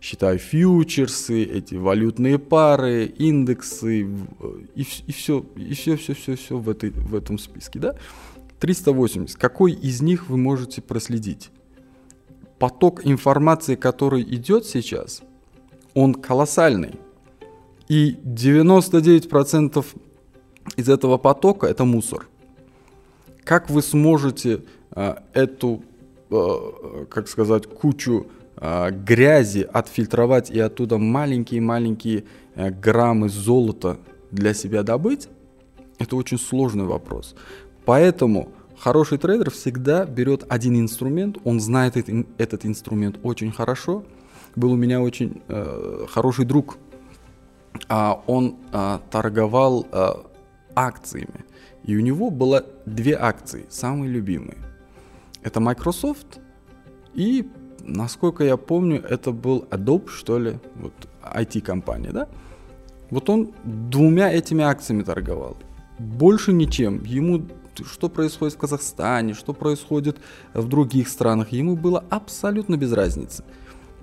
Считаю 0.00 0.38
фьючерсы, 0.38 1.44
эти 1.44 1.74
валютные 1.74 2.38
пары, 2.38 3.04
индексы 3.04 4.08
и, 4.74 4.82
и 5.06 5.12
все, 5.12 5.44
и 5.56 5.74
все, 5.74 5.96
все, 5.96 6.14
все, 6.14 6.36
все 6.36 6.56
в, 6.56 6.70
этой, 6.70 6.90
в 6.90 7.14
этом 7.14 7.38
списке, 7.38 7.78
да. 7.78 7.94
380. 8.60 9.36
Какой 9.36 9.72
из 9.72 10.00
них 10.00 10.30
вы 10.30 10.38
можете 10.38 10.80
проследить? 10.80 11.50
Поток 12.60 13.06
информации, 13.06 13.74
который 13.74 14.22
идет 14.22 14.66
сейчас, 14.66 15.22
он 15.94 16.14
колоссальный. 16.14 17.00
И 17.88 18.16
99% 18.24 19.84
из 20.76 20.88
этого 20.88 21.18
потока 21.18 21.66
это 21.66 21.84
мусор. 21.84 22.28
Как 23.44 23.70
вы 23.70 23.82
сможете 23.82 24.62
э, 24.94 25.14
эту, 25.32 25.82
э, 26.30 27.06
как 27.08 27.28
сказать, 27.28 27.66
кучу 27.66 28.26
э, 28.56 28.90
грязи 28.90 29.66
отфильтровать 29.72 30.50
и 30.50 30.60
оттуда 30.60 30.98
маленькие-маленькие 30.98 32.24
э, 32.54 32.70
граммы 32.70 33.30
золота 33.30 33.96
для 34.30 34.54
себя 34.54 34.82
добыть? 34.82 35.28
Это 35.98 36.14
очень 36.16 36.38
сложный 36.38 36.84
вопрос. 36.84 37.34
Поэтому 37.86 38.52
Хороший 38.80 39.18
трейдер 39.18 39.50
всегда 39.50 40.06
берет 40.06 40.46
один 40.48 40.80
инструмент, 40.80 41.36
он 41.44 41.60
знает 41.60 41.98
этот, 41.98 42.64
инструмент 42.64 43.18
очень 43.22 43.52
хорошо. 43.52 44.04
Был 44.56 44.72
у 44.72 44.76
меня 44.76 45.02
очень 45.02 45.42
э, 45.48 46.06
хороший 46.08 46.46
друг, 46.46 46.78
а 47.88 48.22
он 48.26 48.56
а, 48.72 49.02
торговал 49.10 49.86
а, 49.92 50.24
акциями, 50.74 51.44
и 51.84 51.94
у 51.94 52.00
него 52.00 52.30
было 52.30 52.64
две 52.86 53.16
акции, 53.16 53.66
самые 53.68 54.10
любимые. 54.10 54.56
Это 55.42 55.60
Microsoft 55.60 56.40
и, 57.12 57.48
насколько 57.84 58.44
я 58.44 58.56
помню, 58.56 59.02
это 59.02 59.30
был 59.30 59.66
Adobe, 59.70 60.08
что 60.08 60.38
ли, 60.38 60.58
вот 60.76 60.94
IT-компания, 61.22 62.12
да? 62.12 62.28
Вот 63.10 63.28
он 63.28 63.52
двумя 63.62 64.32
этими 64.32 64.64
акциями 64.64 65.02
торговал. 65.02 65.58
Больше 65.98 66.52
ничем. 66.52 67.04
Ему 67.04 67.46
что 67.84 68.08
происходит 68.08 68.54
в 68.54 68.58
Казахстане, 68.58 69.34
что 69.34 69.52
происходит 69.52 70.18
в 70.54 70.66
других 70.68 71.08
странах, 71.08 71.52
ему 71.52 71.76
было 71.76 72.04
абсолютно 72.10 72.76
без 72.76 72.92
разницы. 72.92 73.44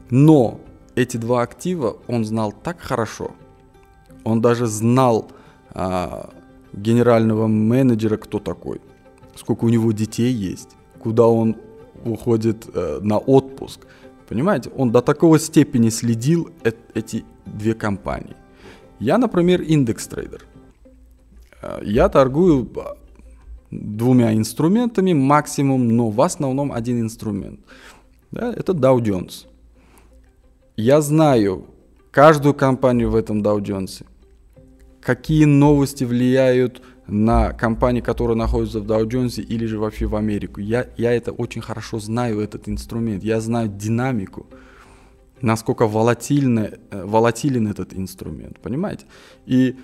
Но 0.09 0.59
эти 0.95 1.17
два 1.17 1.41
актива 1.41 1.97
он 2.07 2.25
знал 2.25 2.51
так 2.51 2.79
хорошо, 2.79 3.31
он 4.23 4.41
даже 4.41 4.67
знал 4.67 5.31
а, 5.71 6.29
генерального 6.73 7.47
менеджера, 7.47 8.17
кто 8.17 8.39
такой, 8.39 8.81
сколько 9.35 9.65
у 9.65 9.69
него 9.69 9.91
детей 9.91 10.33
есть, 10.33 10.69
куда 10.99 11.27
он 11.27 11.55
уходит 12.03 12.67
а, 12.73 12.99
на 13.01 13.17
отпуск. 13.17 13.87
Понимаете, 14.27 14.69
он 14.75 14.91
до 14.91 15.01
такого 15.01 15.39
степени 15.39 15.89
следил 15.89 16.49
э 16.63 16.71
эти 16.93 17.23
две 17.45 17.73
компании. 17.73 18.35
Я, 18.99 19.17
например, 19.17 19.61
индекс 19.61 20.07
трейдер. 20.07 20.45
А, 21.61 21.81
я 21.83 22.09
торгую 22.09 22.69
двумя 23.71 24.33
инструментами 24.33 25.13
максимум, 25.13 25.87
но 25.89 26.09
в 26.09 26.21
основном 26.21 26.71
один 26.71 27.01
инструмент. 27.01 27.59
Да, 28.31 28.53
это 28.53 28.73
Dow 28.73 28.99
Jones. 28.99 29.45
Я 30.75 31.01
знаю 31.01 31.65
каждую 32.11 32.53
компанию 32.53 33.09
в 33.09 33.15
этом 33.15 33.41
Dow 33.41 33.59
Jones, 33.59 34.05
какие 35.01 35.45
новости 35.45 36.03
влияют 36.03 36.81
на 37.07 37.53
компании, 37.53 38.01
которые 38.01 38.37
находятся 38.37 38.79
в 38.79 38.85
Dow 38.85 39.05
Jones 39.05 39.41
или 39.41 39.65
же 39.65 39.79
вообще 39.79 40.05
в 40.07 40.15
Америку. 40.15 40.59
Я, 40.59 40.87
я 40.97 41.13
это 41.13 41.31
очень 41.31 41.61
хорошо 41.61 41.99
знаю, 41.99 42.39
этот 42.39 42.67
инструмент. 42.67 43.23
Я 43.23 43.39
знаю 43.39 43.69
динамику, 43.69 44.45
насколько 45.41 45.87
волатильно, 45.87 46.71
э, 46.91 47.05
волатилен 47.05 47.67
этот 47.67 47.93
инструмент, 47.93 48.59
понимаете? 48.59 49.05
И 49.45 49.75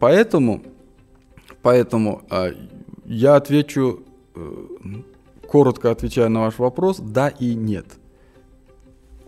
поэтому, 0.00 0.62
поэтому 1.64 2.22
а, 2.30 2.52
я 3.04 3.34
отвечу, 3.34 4.04
э, 4.36 4.66
коротко 5.48 5.90
отвечая 5.90 6.28
на 6.28 6.42
ваш 6.42 6.58
вопрос, 6.58 6.98
да 6.98 7.28
и 7.28 7.54
нет. 7.54 7.86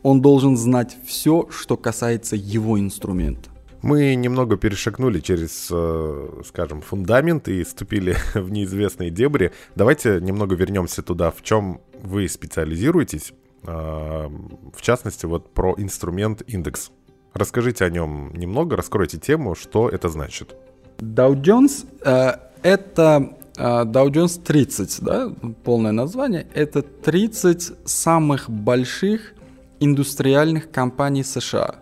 Он 0.03 0.21
должен 0.21 0.57
знать 0.57 0.97
все, 1.05 1.49
что 1.51 1.77
касается 1.77 2.37
его 2.37 2.79
инструмента. 2.79 3.51
Мы 3.83 4.15
немного 4.15 4.57
перешагнули 4.57 5.21
через, 5.21 5.69
э, 5.71 6.43
скажем, 6.47 6.83
фундамент 6.83 7.49
и 7.49 7.65
ступили 7.65 8.17
в 8.35 8.51
неизвестные 8.51 9.11
дебри. 9.11 9.53
Давайте 9.75 10.21
немного 10.21 10.55
вернемся 10.57 11.03
туда, 11.03 11.31
в 11.31 11.43
чем 11.43 11.81
вы 12.03 12.29
специализируетесь. 12.29 13.33
Э, 13.63 14.29
в 14.75 14.83
частности, 14.83 15.27
вот 15.27 15.55
про 15.55 15.75
инструмент 15.79 16.43
индекс. 16.47 16.91
Расскажите 17.33 17.85
о 17.85 17.91
нем 17.91 18.33
немного, 18.35 18.77
раскройте 18.77 19.19
тему, 19.19 19.55
что 19.55 19.89
это 19.89 20.09
значит. 20.09 20.57
Dow 20.99 21.35
Jones 21.41 21.87
э, 22.05 22.33
это 22.63 23.37
а, 23.59 23.85
Dow 23.85 24.09
Jones 24.09 24.41
30, 24.43 24.99
да, 25.03 25.33
полное 25.65 25.93
название, 25.93 26.47
это 26.55 26.83
30 26.83 27.73
самых 27.85 28.51
больших 28.51 29.35
индустриальных 29.81 30.71
компаний 30.71 31.25
США, 31.25 31.77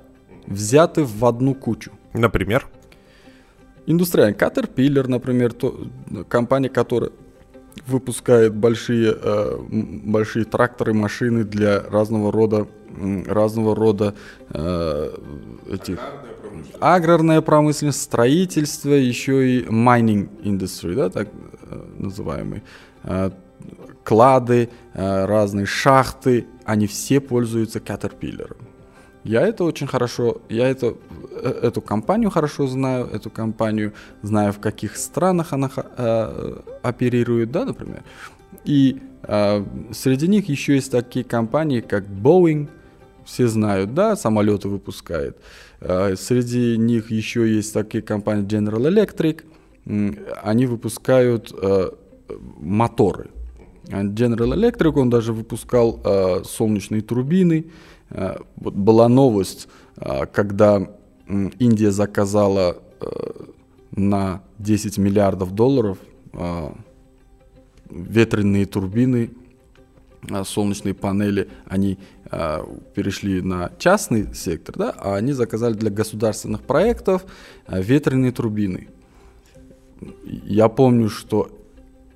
взяты 0.46 1.04
в 1.04 1.24
одну 1.24 1.54
кучу. 1.54 1.90
Например? 2.12 2.66
Индустриальный 3.86 4.36
Caterpillar, 4.36 5.08
например, 5.08 5.52
то, 5.52 5.88
компания, 6.28 6.68
которая 6.68 7.10
выпускает 7.86 8.54
большие, 8.54 9.14
э, 9.20 9.58
большие 9.68 10.44
тракторы, 10.44 10.94
машины 10.94 11.44
для 11.44 11.80
разного 11.80 12.30
рода, 12.30 12.68
разного 13.26 13.74
рода 13.74 14.14
э, 14.50 15.16
этих 15.70 15.98
аграрная 16.80 17.40
промышленность, 17.40 18.02
строительство, 18.02 18.90
еще 18.90 19.48
и 19.48 19.64
mining 19.64 20.28
industry, 20.42 20.94
да, 20.94 21.10
так 21.10 21.28
э, 21.28 21.82
называемый, 21.98 22.62
э, 23.04 23.30
клады, 24.04 24.68
э, 24.92 25.24
разные 25.26 25.66
шахты, 25.66 26.46
они 26.64 26.86
все 26.86 27.20
пользуются 27.20 27.78
Caterpillar. 27.78 28.56
Я 29.24 29.40
это 29.40 29.64
очень 29.64 29.86
хорошо, 29.86 30.42
я 30.50 30.68
это 30.68 30.94
эту 31.42 31.80
компанию 31.80 32.30
хорошо 32.30 32.66
знаю, 32.66 33.06
эту 33.06 33.30
компанию 33.30 33.92
знаю, 34.22 34.52
в 34.52 34.60
каких 34.60 34.96
странах 34.96 35.52
она 35.52 35.70
э, 35.74 36.58
оперирует, 36.82 37.50
да, 37.50 37.64
например. 37.64 38.02
И 38.64 39.00
э, 39.22 39.64
среди 39.92 40.28
них 40.28 40.48
еще 40.48 40.74
есть 40.74 40.92
такие 40.92 41.24
компании, 41.24 41.80
как 41.80 42.04
Boeing, 42.04 42.68
все 43.24 43.48
знают, 43.48 43.94
да, 43.94 44.16
самолеты 44.16 44.68
выпускает. 44.68 45.38
Э, 45.80 46.14
среди 46.16 46.76
них 46.78 47.10
еще 47.10 47.52
есть 47.52 47.72
такие 47.72 48.02
компании 48.02 48.44
General 48.44 48.82
Electric, 48.88 49.42
они 50.42 50.66
выпускают 50.66 51.52
э, 51.52 51.90
моторы. 52.58 53.30
General 53.84 54.54
Electric, 54.54 54.98
он 54.98 55.10
даже 55.10 55.32
выпускал 55.32 56.00
э, 56.02 56.42
солнечные 56.44 57.02
турбины. 57.02 57.66
Э, 58.10 58.36
вот 58.56 58.74
была 58.74 59.08
новость, 59.08 59.68
когда 60.32 60.88
Индия 61.28 61.92
заказала 61.92 62.78
на 63.92 64.42
10 64.58 64.98
миллиардов 64.98 65.52
долларов 65.52 65.98
ветряные 67.88 68.66
турбины, 68.66 69.30
солнечные 70.44 70.94
панели, 70.94 71.48
они 71.66 71.98
э, 72.30 72.64
перешли 72.94 73.42
на 73.42 73.70
частный 73.78 74.34
сектор, 74.34 74.76
да, 74.76 74.94
а 74.96 75.16
они 75.16 75.32
заказали 75.32 75.74
для 75.74 75.90
государственных 75.90 76.62
проектов 76.62 77.24
э, 77.66 77.82
ветряные 77.82 78.32
турбины. 78.32 78.88
Я 80.22 80.68
помню, 80.68 81.08
что 81.08 81.50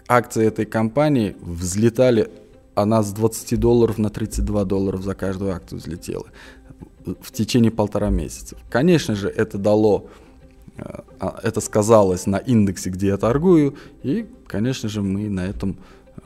акции 0.09 0.47
этой 0.47 0.67
компании 0.67 1.37
взлетали, 1.41 2.31
она 2.75 3.03
с 3.03 3.13
20 3.13 3.59
долларов 3.59 3.99
на 3.99 4.11
32 4.11 4.65
долларов 4.65 5.03
за 5.03 5.15
каждую 5.15 5.53
акцию 5.55 5.81
взлетела 5.81 6.27
в 7.21 7.33
течение 7.33 7.71
полтора 7.71 8.11
месяца. 8.11 8.57
Конечно 8.71 9.15
же, 9.15 9.29
это 9.29 9.59
дало, 9.59 10.09
э, 10.77 10.83
а, 11.21 11.41
это 11.43 11.61
сказалось 11.61 12.27
на 12.27 12.37
индексе, 12.37 12.91
где 12.91 13.09
я 13.09 13.17
торгую, 13.17 13.77
и, 14.03 14.27
конечно 14.47 14.89
же, 14.89 15.03
мы 15.03 15.29
на 15.29 15.47
этом, 15.47 15.79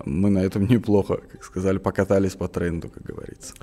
мы 0.04 0.30
на 0.30 0.38
этом 0.38 0.66
неплохо, 0.66 1.20
как 1.30 1.44
сказали, 1.44 1.78
покатались 1.78 2.34
по 2.34 2.48
тренду, 2.48 2.88
как 2.88 3.02
говорится. 3.02 3.54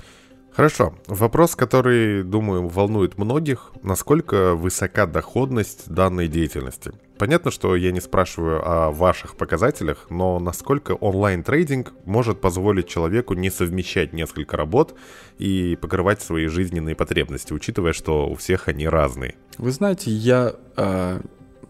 Хорошо. 0.52 0.94
Вопрос, 1.06 1.54
который, 1.54 2.24
думаю, 2.24 2.66
волнует 2.68 3.16
многих. 3.16 3.72
Насколько 3.82 4.54
высока 4.54 5.06
доходность 5.06 5.88
данной 5.88 6.28
деятельности? 6.28 6.92
Понятно, 7.18 7.50
что 7.50 7.76
я 7.76 7.92
не 7.92 8.00
спрашиваю 8.00 8.66
о 8.66 8.90
ваших 8.90 9.36
показателях, 9.36 10.06
но 10.10 10.38
насколько 10.38 10.92
онлайн-трейдинг 10.92 11.92
может 12.04 12.40
позволить 12.40 12.88
человеку 12.88 13.34
не 13.34 13.50
совмещать 13.50 14.12
несколько 14.12 14.56
работ 14.56 14.94
и 15.38 15.78
покрывать 15.80 16.20
свои 16.22 16.46
жизненные 16.46 16.94
потребности, 16.96 17.52
учитывая, 17.52 17.92
что 17.92 18.28
у 18.28 18.34
всех 18.34 18.68
они 18.68 18.88
разные? 18.88 19.36
Вы 19.58 19.70
знаете, 19.70 20.10
я 20.10 20.54
э, 20.76 21.20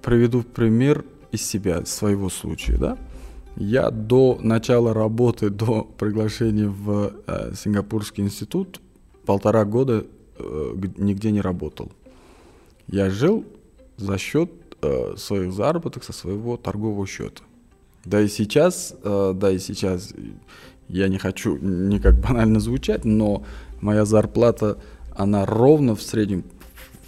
приведу 0.02 0.43
пример 0.43 1.05
из 1.33 1.47
себя, 1.47 1.85
своего 1.85 2.31
случая, 2.31 2.76
да? 2.76 2.99
Я 3.57 3.90
до 3.90 4.38
начала 4.40 4.95
работы, 4.95 5.50
до 5.50 5.85
приглашения 5.85 6.69
в 6.69 7.12
э, 7.26 7.52
Сингапурский 7.54 8.25
институт 8.25 8.80
полтора 9.26 9.64
года 9.64 10.07
э, 10.38 10.75
нигде 10.97 11.30
не 11.30 11.40
работал. 11.40 11.90
Я 12.87 13.11
жил 13.11 13.45
за 13.97 14.19
счет 14.19 14.50
э, 14.83 15.14
своих 15.16 15.52
заработок 15.52 16.04
со 16.04 16.12
своего 16.12 16.57
торгового 16.57 17.07
счета. 17.07 17.42
Да 18.04 18.21
и 18.21 18.28
сейчас, 18.28 18.95
э, 19.02 19.33
да 19.35 19.50
и 19.50 19.59
сейчас 19.59 20.14
я 20.88 21.09
не 21.09 21.19
хочу 21.19 21.57
никак 21.59 22.19
банально 22.21 22.61
звучать, 22.61 23.04
но 23.04 23.45
моя 23.80 24.04
зарплата, 24.04 24.78
она 25.14 25.45
ровно 25.45 25.95
в 25.95 26.02
среднем, 26.02 26.45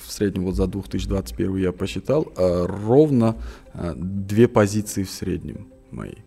в 0.04 0.12
среднем 0.12 0.44
вот 0.44 0.56
за 0.56 0.66
2021 0.66 1.56
я 1.56 1.72
посчитал, 1.72 2.30
э, 2.36 2.66
ровно 2.66 3.36
э, 3.74 3.94
две 3.96 4.48
позиции 4.48 5.04
в 5.04 5.10
среднем 5.10 5.68
моей 5.90 6.18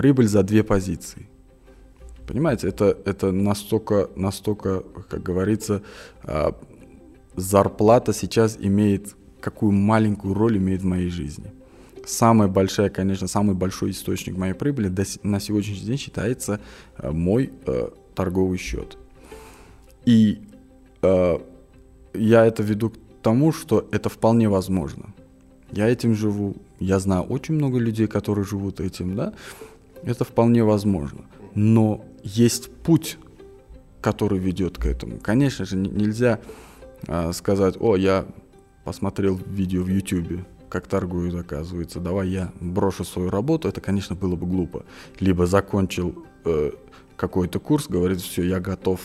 прибыль 0.00 0.28
за 0.28 0.42
две 0.42 0.62
позиции. 0.62 1.26
Понимаете, 2.26 2.68
это, 2.68 2.96
это 3.04 3.32
настолько, 3.32 4.08
настолько, 4.16 4.82
как 5.10 5.22
говорится, 5.22 5.82
а, 6.22 6.54
зарплата 7.36 8.14
сейчас 8.14 8.56
имеет, 8.58 9.14
какую 9.42 9.72
маленькую 9.72 10.32
роль 10.32 10.56
имеет 10.56 10.80
в 10.80 10.86
моей 10.86 11.10
жизни. 11.10 11.52
Самая 12.06 12.48
большая, 12.48 12.88
конечно, 12.88 13.28
самый 13.28 13.54
большой 13.54 13.90
источник 13.90 14.38
моей 14.38 14.54
прибыли 14.54 14.90
на 15.22 15.38
сегодняшний 15.38 15.86
день 15.86 15.98
считается 15.98 16.60
а, 16.96 17.12
мой 17.12 17.52
э, 17.66 17.90
торговый 18.14 18.56
счет. 18.56 18.96
И 20.06 20.40
я 21.02 22.46
это 22.46 22.62
веду 22.62 22.90
к 22.90 22.96
тому, 23.22 23.52
что 23.52 23.86
это 23.92 24.08
вполне 24.08 24.48
возможно. 24.48 25.12
Я 25.72 25.88
этим 25.88 26.14
живу, 26.14 26.56
я 26.78 26.98
знаю 26.98 27.22
очень 27.24 27.54
много 27.54 27.78
людей, 27.78 28.06
которые 28.06 28.44
живут 28.44 28.80
этим, 28.80 29.14
да, 29.14 29.32
это 30.04 30.24
вполне 30.24 30.64
возможно. 30.64 31.24
Но 31.54 32.04
есть 32.22 32.70
путь, 32.70 33.18
который 34.00 34.38
ведет 34.38 34.78
к 34.78 34.86
этому. 34.86 35.18
Конечно 35.18 35.64
же, 35.64 35.76
нельзя 35.76 36.40
а, 37.06 37.32
сказать, 37.32 37.76
о, 37.80 37.96
я 37.96 38.26
посмотрел 38.84 39.36
видео 39.46 39.82
в 39.82 39.88
YouTube, 39.88 40.44
как 40.68 40.86
торгуют, 40.86 41.34
оказывается, 41.34 42.00
давай 42.00 42.28
я 42.28 42.52
брошу 42.60 43.04
свою 43.04 43.30
работу. 43.30 43.68
Это, 43.68 43.80
конечно, 43.80 44.14
было 44.14 44.36
бы 44.36 44.46
глупо. 44.46 44.84
Либо 45.18 45.46
закончил 45.46 46.24
э, 46.44 46.70
какой-то 47.16 47.58
курс, 47.58 47.88
говорит, 47.88 48.20
все, 48.20 48.44
я 48.44 48.60
готов 48.60 49.00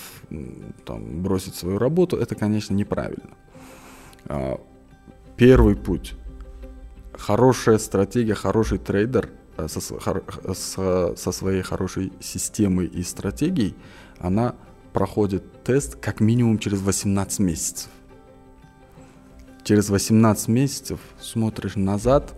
там, 0.85 1.23
бросить 1.23 1.55
свою 1.55 1.77
работу. 1.77 2.17
Это, 2.17 2.35
конечно, 2.35 2.73
неправильно. 2.73 3.31
А, 4.25 4.59
первый 5.35 5.75
путь. 5.75 6.13
Хорошая 7.13 7.79
стратегия, 7.79 8.35
хороший 8.35 8.77
трейдер– 8.77 9.29
Э, 9.39 9.44
со, 9.57 9.81
со, 10.53 11.15
со 11.15 11.31
своей 11.31 11.61
хорошей 11.61 12.11
системой 12.19 12.87
и 12.87 13.03
стратегией, 13.03 13.75
она 14.19 14.55
проходит 14.93 15.63
тест 15.63 15.95
как 15.95 16.19
минимум 16.19 16.57
через 16.57 16.81
18 16.81 17.39
месяцев. 17.39 17.89
Через 19.63 19.89
18 19.89 20.47
месяцев 20.47 20.99
смотришь 21.19 21.75
назад, 21.75 22.33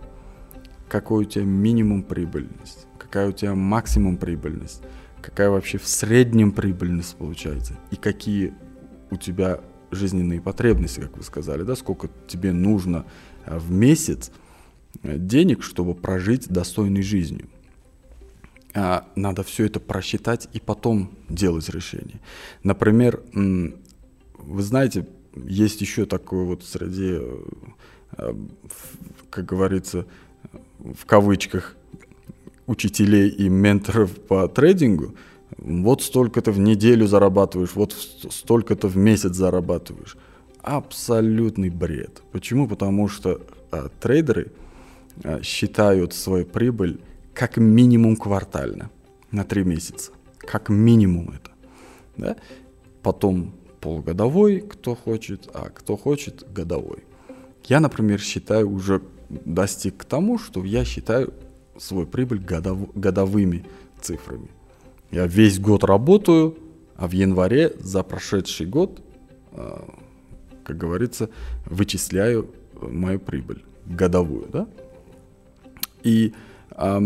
какой 0.88 1.24
у 1.24 1.28
тебя 1.28 1.44
минимум 1.44 2.02
прибыльность, 2.02 2.86
какая 2.98 3.28
у 3.28 3.32
тебя 3.32 3.54
максимум 3.54 4.16
прибыльность, 4.16 4.82
какая 5.20 5.50
вообще 5.50 5.78
в 5.78 5.86
среднем 5.86 6.52
прибыльность 6.52 7.16
получается, 7.16 7.74
и 7.90 7.96
какие 7.96 8.54
у 9.10 9.16
тебя 9.16 9.60
жизненные 9.90 10.40
потребности, 10.40 11.00
как 11.00 11.16
вы 11.16 11.22
сказали, 11.22 11.62
да, 11.62 11.76
сколько 11.76 12.08
тебе 12.26 12.52
нужно 12.52 13.04
э, 13.46 13.58
в 13.58 13.70
месяц, 13.70 14.30
денег, 15.02 15.62
чтобы 15.62 15.94
прожить 15.94 16.48
достойной 16.48 17.02
жизнью. 17.02 17.48
А 18.74 19.08
надо 19.16 19.42
все 19.42 19.64
это 19.64 19.80
просчитать 19.80 20.48
и 20.52 20.60
потом 20.60 21.10
делать 21.28 21.68
решение. 21.68 22.20
Например, 22.62 23.22
вы 23.32 24.62
знаете, 24.62 25.06
есть 25.34 25.80
еще 25.80 26.04
такое 26.06 26.44
вот 26.44 26.64
среди, 26.64 27.18
э, 28.16 28.34
как 29.30 29.46
говорится, 29.46 30.06
в 30.78 31.06
кавычках, 31.06 31.76
учителей 32.66 33.30
и 33.30 33.48
менторов 33.48 34.14
по 34.14 34.46
трейдингу, 34.46 35.14
вот 35.56 36.02
столько-то 36.02 36.52
в 36.52 36.58
неделю 36.58 37.06
зарабатываешь, 37.06 37.74
вот 37.74 37.94
столько-то 38.30 38.88
в 38.88 38.96
месяц 38.96 39.34
зарабатываешь. 39.34 40.16
Абсолютный 40.60 41.70
бред. 41.70 42.22
Почему? 42.30 42.68
Потому 42.68 43.08
что 43.08 43.40
а, 43.70 43.88
трейдеры– 44.00 44.52
Э, 44.67 44.67
считают 45.42 46.14
свою 46.14 46.46
прибыль 46.46 47.00
как 47.34 47.56
минимум 47.56 48.16
квартально 48.16 48.90
на 49.30 49.44
три 49.44 49.64
месяца. 49.64 50.12
Как 50.38 50.68
минимум 50.68 51.30
это. 51.30 51.50
Да? 52.16 52.36
Потом 53.02 53.54
полугодовой, 53.80 54.60
кто 54.60 54.94
хочет, 54.94 55.48
а 55.54 55.70
кто 55.70 55.96
хочет 55.96 56.44
годовой. 56.52 57.04
Я, 57.64 57.80
например, 57.80 58.20
считаю 58.20 58.70
уже 58.70 59.02
достиг 59.28 59.98
к 59.98 60.04
тому, 60.04 60.38
что 60.38 60.64
я 60.64 60.84
считаю 60.84 61.32
свой 61.76 62.06
прибыль 62.06 62.40
годов, 62.40 62.78
годовыми 62.94 63.64
цифрами. 64.00 64.48
Я 65.10 65.26
весь 65.26 65.58
год 65.58 65.84
работаю, 65.84 66.56
а 66.96 67.06
в 67.06 67.12
январе 67.12 67.72
за 67.78 68.02
прошедший 68.02 68.66
год, 68.66 69.00
э, 69.52 69.78
как 70.64 70.76
говорится, 70.76 71.30
вычисляю 71.66 72.50
мою 72.80 73.20
прибыль 73.20 73.64
годовую, 73.86 74.48
да? 74.52 74.68
И 76.08 76.32
э, 76.70 77.00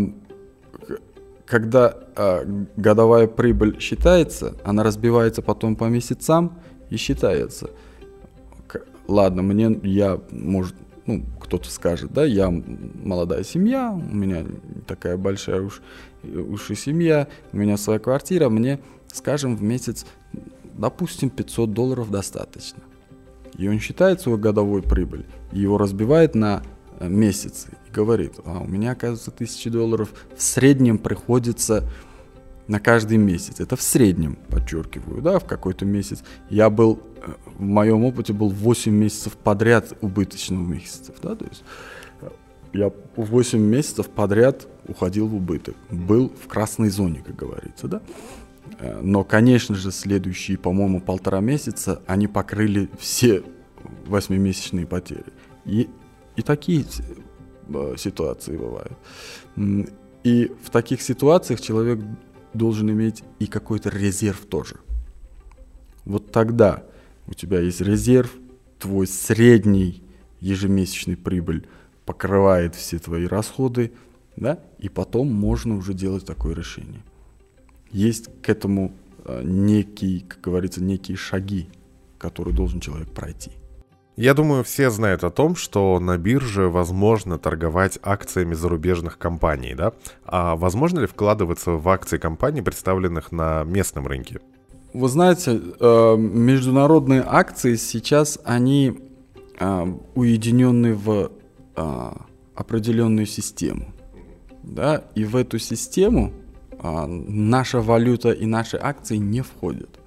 когда 1.45 1.97
э, 2.15 2.65
годовая 2.77 3.27
прибыль 3.27 3.79
считается, 3.79 4.55
она 4.63 4.81
разбивается 4.81 5.41
потом 5.41 5.75
по 5.75 5.85
месяцам 5.85 6.57
и 6.89 6.95
считается. 6.95 7.69
Ладно, 9.07 9.41
мне 9.41 9.77
я, 9.83 10.21
может, 10.31 10.75
ну, 11.05 11.25
кто-то 11.41 11.69
скажет, 11.69 12.13
да, 12.13 12.23
я 12.23 12.49
молодая 12.49 13.43
семья, 13.43 13.91
у 13.91 14.15
меня 14.15 14.45
такая 14.87 15.17
большая 15.17 15.61
уж, 15.61 15.81
уж 16.23 16.71
и 16.71 16.75
семья, 16.75 17.27
у 17.51 17.57
меня 17.57 17.75
своя 17.75 17.99
квартира, 17.99 18.47
мне, 18.47 18.79
скажем, 19.11 19.57
в 19.57 19.61
месяц, 19.61 20.05
допустим, 20.63 21.29
500 21.29 21.73
долларов 21.73 22.09
достаточно. 22.09 22.81
и 23.57 23.67
он 23.67 23.79
считает 23.79 24.21
свою 24.21 24.37
годовую 24.37 24.81
прибыль, 24.81 25.25
его 25.51 25.77
разбивает 25.77 26.35
на 26.35 26.63
э, 27.03 27.09
месяцы 27.09 27.69
и 27.87 27.91
говорит, 27.91 28.33
а 28.45 28.59
у 28.59 28.67
меня, 28.67 28.91
оказывается, 28.91 29.31
тысячи 29.31 29.69
долларов 29.69 30.13
в 30.35 30.41
среднем 30.41 30.97
приходится 30.97 31.89
на 32.67 32.79
каждый 32.79 33.17
месяц. 33.17 33.59
Это 33.59 33.75
в 33.75 33.81
среднем, 33.81 34.37
подчеркиваю, 34.49 35.21
да, 35.21 35.39
в 35.39 35.45
какой-то 35.45 35.85
месяц. 35.85 36.23
Я 36.49 36.69
был, 36.69 37.01
э, 37.17 37.31
в 37.57 37.61
моем 37.61 38.05
опыте 38.05 38.33
был 38.33 38.49
8 38.49 38.91
месяцев 38.91 39.33
подряд 39.33 39.93
убыточных 40.01 40.59
месяцев, 40.59 41.15
да, 41.21 41.35
то 41.35 41.45
есть 41.45 41.63
э, 42.21 42.29
я 42.73 42.91
8 43.15 43.59
месяцев 43.59 44.09
подряд 44.09 44.67
уходил 44.87 45.27
в 45.27 45.35
убыток, 45.35 45.75
был 45.89 46.29
в 46.29 46.47
красной 46.47 46.89
зоне, 46.89 47.23
как 47.25 47.35
говорится, 47.35 47.87
да. 47.87 48.01
Но, 49.01 49.23
конечно 49.23 49.75
же, 49.75 49.91
следующие, 49.91 50.57
по-моему, 50.57 50.99
полтора 50.99 51.41
месяца 51.41 52.01
они 52.07 52.27
покрыли 52.27 52.89
все 52.97 53.43
восьмимесячные 54.05 54.85
потери. 54.85 55.25
И, 55.65 55.89
и 56.35 56.41
такие 56.41 56.85
ситуации 57.97 58.57
бывают. 58.57 58.97
И 60.23 60.51
в 60.63 60.69
таких 60.69 61.01
ситуациях 61.01 61.61
человек 61.61 61.99
должен 62.53 62.89
иметь 62.91 63.23
и 63.39 63.47
какой-то 63.47 63.89
резерв 63.89 64.45
тоже. 64.45 64.77
Вот 66.05 66.31
тогда 66.31 66.83
у 67.27 67.33
тебя 67.33 67.59
есть 67.59 67.81
резерв, 67.81 68.33
твой 68.79 69.07
средний 69.07 70.03
ежемесячный 70.39 71.15
прибыль 71.15 71.67
покрывает 72.05 72.75
все 72.75 72.99
твои 72.99 73.25
расходы, 73.25 73.93
да, 74.35 74.59
и 74.79 74.89
потом 74.89 75.31
можно 75.31 75.77
уже 75.77 75.93
делать 75.93 76.25
такое 76.25 76.53
решение. 76.53 77.01
Есть 77.91 78.29
к 78.41 78.49
этому 78.49 78.93
э, 79.23 79.41
некие, 79.43 80.21
как 80.21 80.41
говорится, 80.41 80.83
некие 80.83 81.15
шаги, 81.15 81.69
которые 82.17 82.55
должен 82.55 82.79
человек 82.79 83.09
пройти. 83.11 83.51
Я 84.15 84.35
думаю, 84.35 84.63
все 84.63 84.91
знают 84.91 85.23
о 85.23 85.31
том, 85.31 85.55
что 85.55 85.99
на 85.99 86.17
бирже 86.17 86.69
возможно 86.69 87.39
торговать 87.39 87.97
акциями 88.03 88.53
зарубежных 88.53 89.17
компаний, 89.17 89.73
да? 89.73 89.93
А 90.25 90.55
возможно 90.55 90.99
ли 90.99 91.07
вкладываться 91.07 91.71
в 91.71 91.89
акции 91.89 92.19
компаний, 92.19 92.61
представленных 92.61 93.31
на 93.31 93.63
местном 93.63 94.05
рынке? 94.05 94.39
Вы 94.93 95.09
знаете, 95.09 95.59
э, 95.79 96.15
международные 96.17 97.23
акции 97.25 97.75
сейчас, 97.75 98.37
они 98.43 98.99
э, 99.59 99.85
уединены 100.13 100.93
в 100.93 101.31
э, 101.75 102.11
определенную 102.53 103.25
систему. 103.25 103.91
Да? 104.61 105.03
И 105.15 105.25
в 105.25 105.35
эту 105.35 105.57
систему 105.57 106.31
наша 107.07 107.79
валюта 107.79 108.31
и 108.31 108.45
наши 108.45 108.77
акции 108.77 109.15
не 109.15 109.41
входят. 109.41 109.99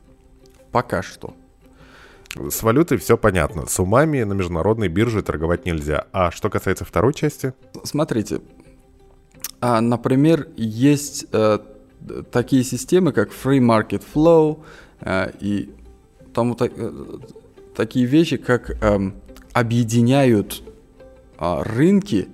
Пока 0.73 1.03
что. 1.03 1.35
С 2.51 2.63
валютой 2.63 2.99
все 2.99 3.17
понятно. 3.17 3.67
С 3.67 3.79
умами 3.81 4.23
на 4.23 4.33
международной 4.33 4.89
бирже 4.89 5.23
торговать 5.23 5.67
нельзя. 5.67 6.07
А 6.13 6.31
что 6.31 6.51
касается 6.51 6.85
второй 6.85 7.15
части? 7.15 7.55
Смотрите, 7.85 8.41
а, 9.61 9.81
например, 9.81 10.49
есть 10.57 11.27
э, 11.33 11.59
такие 12.31 12.63
системы, 12.63 13.13
как 13.13 13.31
Free 13.31 13.61
Market 13.61 14.03
Flow 14.15 14.63
э, 15.01 15.33
и 15.41 15.71
там 16.35 16.55
так, 16.55 16.73
э, 16.77 16.93
такие 17.75 18.07
вещи, 18.07 18.37
как 18.37 18.71
э, 18.71 19.11
объединяют 19.53 20.63
э, 21.39 21.63
рынки, 21.63 22.29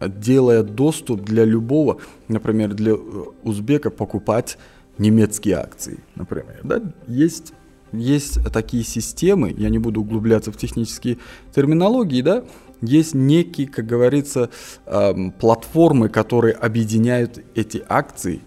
делая 0.00 0.62
доступ 0.62 1.22
для 1.22 1.44
любого, 1.44 2.00
например, 2.28 2.74
для 2.74 2.92
э, 2.92 2.96
узбека 3.42 3.90
покупать 3.90 4.58
немецкие 4.98 5.56
акции, 5.56 6.00
например. 6.14 6.60
Да? 6.62 6.82
Есть 7.06 7.52
есть 7.92 8.42
такие 8.52 8.84
системы, 8.84 9.54
я 9.56 9.68
не 9.68 9.78
буду 9.78 10.00
углубляться 10.00 10.52
в 10.52 10.56
технические 10.56 11.18
терминологии, 11.54 12.22
да, 12.22 12.44
есть 12.82 13.14
некие, 13.14 13.68
как 13.68 13.86
говорится, 13.86 14.50
эм, 14.86 15.32
платформы, 15.32 16.08
которые 16.08 16.54
объединяют 16.54 17.42
эти 17.54 17.82
акции, 17.88 18.40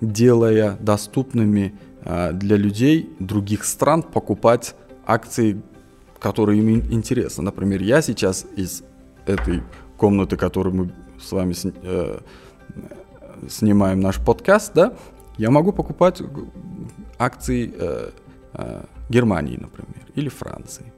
делая 0.00 0.76
доступными 0.80 1.74
э, 2.02 2.32
для 2.32 2.56
людей 2.56 3.10
других 3.18 3.64
стран 3.64 4.02
покупать 4.02 4.74
акции, 5.06 5.60
которые 6.18 6.60
им 6.60 6.80
интересны. 6.92 7.44
Например, 7.44 7.82
я 7.82 8.00
сейчас 8.00 8.46
из 8.56 8.82
этой 9.26 9.62
комнаты, 9.96 10.36
которую 10.36 10.74
мы 10.74 10.92
с 11.20 11.32
вами 11.32 11.54
э, 11.82 12.20
снимаем 13.48 14.00
наш 14.00 14.18
подкаст, 14.18 14.72
да, 14.74 14.94
я 15.36 15.50
могу 15.50 15.72
покупать 15.72 16.22
акции 17.18 17.72
э, 17.76 18.10
Германии, 19.08 19.56
например, 19.56 20.06
или 20.14 20.28
Франции. 20.28 20.92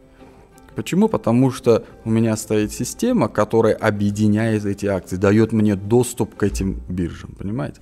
Почему? 0.76 1.08
Потому 1.08 1.50
что 1.50 1.86
у 2.04 2.10
меня 2.10 2.36
стоит 2.36 2.70
система, 2.70 3.28
которая 3.28 3.74
объединяет 3.74 4.66
эти 4.66 4.84
акции, 4.84 5.16
дает 5.16 5.52
мне 5.52 5.74
доступ 5.74 6.34
к 6.34 6.42
этим 6.42 6.82
биржам, 6.88 7.32
понимаете? 7.32 7.80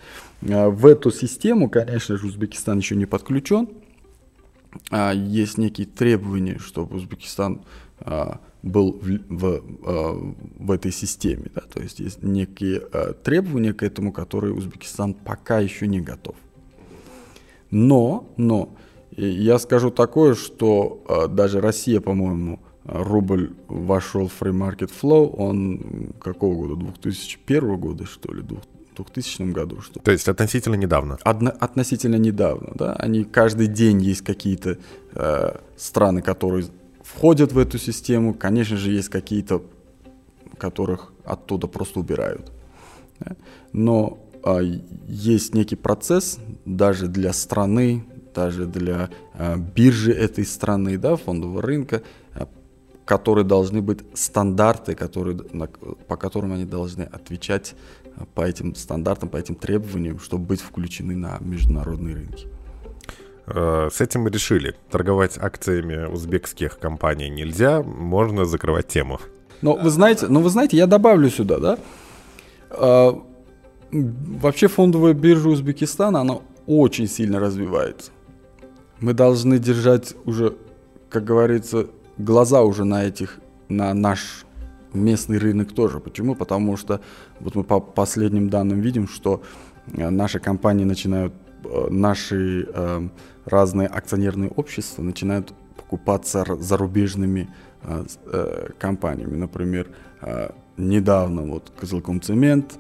А, 0.49 0.71
в 0.71 0.87
эту 0.87 1.11
систему, 1.11 1.69
конечно 1.69 2.17
же, 2.17 2.27
Узбекистан 2.29 2.79
еще 2.79 2.95
не 2.95 3.07
подключен. 3.07 3.69
А, 4.91 5.13
есть 5.13 5.59
некие 5.59 5.89
требования, 5.89 6.59
чтобы 6.59 6.95
Узбекистан 6.95 7.63
а, 7.99 8.39
был 8.63 8.93
в, 8.93 9.19
в, 9.29 10.35
в 10.59 10.71
этой 10.71 10.93
системе. 10.93 11.47
Да? 11.53 11.63
То 11.63 11.83
есть 11.83 11.99
есть 11.99 12.23
некие 12.23 12.81
требования 13.25 13.75
к 13.75 13.83
этому, 13.83 14.13
которые 14.13 14.55
Узбекистан 14.55 15.15
пока 15.15 15.59
еще 15.59 15.89
не 15.89 16.01
готов. 16.01 16.37
Но, 17.73 18.33
но 18.37 18.77
я 19.17 19.59
скажу 19.59 19.91
такое, 19.91 20.35
что 20.35 21.05
э, 21.09 21.29
даже 21.29 21.61
Россия, 21.61 22.01
по-моему, 22.01 22.61
рубль 22.85 23.55
вошел 23.69 24.29
в 24.29 24.43
free 24.43 24.53
market 24.53 24.91
flow, 25.03 25.35
он 25.37 26.13
какого 26.21 26.67
года? 26.67 26.85
2001 26.85 27.77
года, 27.79 28.07
что 28.07 28.33
ли? 28.33 28.43
2000 28.43 29.53
году, 29.53 29.81
что 29.81 30.01
То 30.01 30.13
есть 30.13 30.29
относительно 30.29 30.77
недавно? 30.77 31.19
Одно, 31.25 31.53
относительно 31.59 32.17
недавно, 32.17 32.73
да. 32.75 32.95
Они 32.95 33.25
каждый 33.25 33.67
день 33.67 34.01
есть 34.01 34.23
какие-то 34.23 34.79
э, 35.15 35.57
страны, 35.77 36.23
которые 36.23 36.67
входят 37.03 37.53
в 37.53 37.59
эту 37.59 37.79
систему. 37.79 38.35
Конечно 38.35 38.77
же, 38.77 38.93
есть 38.93 39.09
какие-то, 39.09 39.63
которых 40.59 41.13
оттуда 41.25 41.67
просто 41.67 42.01
убирают. 42.01 42.53
Да? 43.21 43.37
Но 43.73 44.19
э, 44.45 44.81
есть 45.09 45.55
некий 45.55 45.77
процесс 45.77 46.39
даже 46.65 47.09
для 47.09 47.33
страны, 47.33 48.05
даже 48.35 48.67
для 48.67 49.09
э, 49.35 49.57
биржи 49.57 50.13
этой 50.13 50.45
страны, 50.45 50.99
да, 50.99 51.17
фондового 51.17 51.63
рынка, 51.63 52.03
э, 52.35 52.47
которые 53.05 53.45
должны 53.45 53.81
быть 53.81 54.01
стандарты, 54.15 54.95
которые, 54.95 55.37
по 56.09 56.17
которым 56.17 56.53
они 56.53 56.65
должны 56.65 57.03
отвечать 57.03 57.75
э, 58.05 58.25
по 58.35 58.43
этим 58.43 58.75
стандартам, 58.75 59.29
по 59.29 59.37
этим 59.37 59.55
требованиям, 59.55 60.19
чтобы 60.19 60.45
быть 60.47 60.61
включены 60.61 61.17
на 61.17 61.39
международные 61.41 62.15
рынки. 62.15 62.49
Э, 63.47 63.89
с 63.93 64.01
этим 64.01 64.23
мы 64.23 64.31
решили. 64.31 64.75
Торговать 64.91 65.39
акциями 65.39 66.07
узбекских 66.07 66.79
компаний 66.79 67.31
нельзя, 67.31 67.83
можно 67.83 68.45
закрывать 68.45 68.89
тему. 68.89 69.21
Но 69.63 69.75
вы 69.77 69.91
знаете, 69.91 70.27
но 70.29 70.41
вы 70.41 70.51
знаете, 70.51 70.77
я 70.77 70.87
добавлю 70.87 71.31
сюда, 71.31 71.59
да, 71.59 71.79
вообще 73.91 74.67
фондовая 74.69 75.15
биржа 75.15 75.49
Узбекистана, 75.49 76.21
она 76.21 76.41
очень 76.67 77.07
сильно 77.07 77.39
развивается 77.39 78.11
мы 79.05 79.13
должны 79.13 79.59
держать 79.59 80.17
уже, 80.25 80.57
как 81.11 81.25
говорится, 81.25 81.87
глаза 82.17 82.63
уже 82.63 82.85
на 82.85 83.05
этих, 83.05 83.39
на 83.69 83.93
наш 83.93 84.47
местный 84.95 85.37
рынок 85.37 85.75
тоже. 85.75 86.01
Почему? 86.01 86.35
Потому 86.35 86.79
что 86.79 87.01
вот 87.41 87.55
мы 87.55 87.65
по 87.65 87.81
последним 87.81 88.49
данным 88.49 88.81
видим, 88.81 89.07
что 89.07 89.43
э, 89.93 90.09
наши 90.09 90.41
компании 90.41 90.85
начинают, 90.85 91.35
э, 91.65 91.89
наши 91.91 92.67
э, 92.73 93.09
разные 93.45 93.89
акционерные 93.89 94.49
общества 94.49 95.03
начинают 95.03 95.53
покупаться 95.77 96.45
зарубежными 96.61 97.51
э, 97.83 98.05
э, 98.33 98.69
компаниями. 98.79 99.37
Например, 99.37 99.87
э, 100.23 100.49
недавно 100.79 101.43
вот 101.43 101.73
Козылком 101.79 102.23
Цемент. 102.23 102.79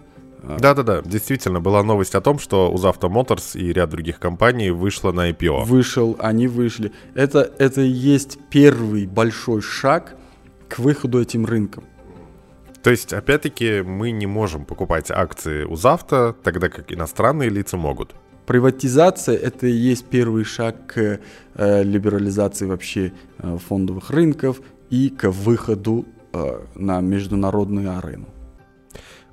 Да-да-да, 0.58 1.02
действительно, 1.02 1.60
была 1.60 1.82
новость 1.82 2.14
о 2.14 2.20
том, 2.20 2.38
что 2.38 2.70
Узавто 2.70 3.08
Моторс 3.08 3.56
и 3.56 3.72
ряд 3.72 3.90
других 3.90 4.18
компаний 4.18 4.70
вышло 4.70 5.12
на 5.12 5.30
IPO. 5.30 5.64
Вышел, 5.64 6.16
они 6.18 6.48
вышли. 6.48 6.92
Это, 7.14 7.50
это 7.58 7.80
и 7.80 7.88
есть 7.88 8.38
первый 8.50 9.06
большой 9.06 9.62
шаг 9.62 10.16
к 10.68 10.78
выходу 10.78 11.20
этим 11.20 11.46
рынкам. 11.46 11.84
То 12.82 12.90
есть, 12.90 13.14
опять-таки, 13.14 13.80
мы 13.80 14.10
не 14.10 14.26
можем 14.26 14.66
покупать 14.66 15.10
акции 15.10 15.64
Узавто, 15.64 16.34
тогда 16.42 16.68
как 16.68 16.92
иностранные 16.92 17.48
лица 17.48 17.78
могут. 17.78 18.14
Приватизация– 18.46 19.36
это 19.42 19.66
и 19.66 19.72
есть 19.72 20.04
первый 20.04 20.44
шаг 20.44 20.86
к 20.86 21.20
э, 21.54 21.82
либерализации 21.82 22.66
вообще 22.66 23.12
э, 23.38 23.56
фондовых 23.68 24.10
рынков 24.10 24.60
и 24.90 25.08
к 25.08 25.30
выходу 25.30 26.04
э, 26.34 26.60
на 26.74 27.00
международную 27.00 27.96
арену. 27.96 28.26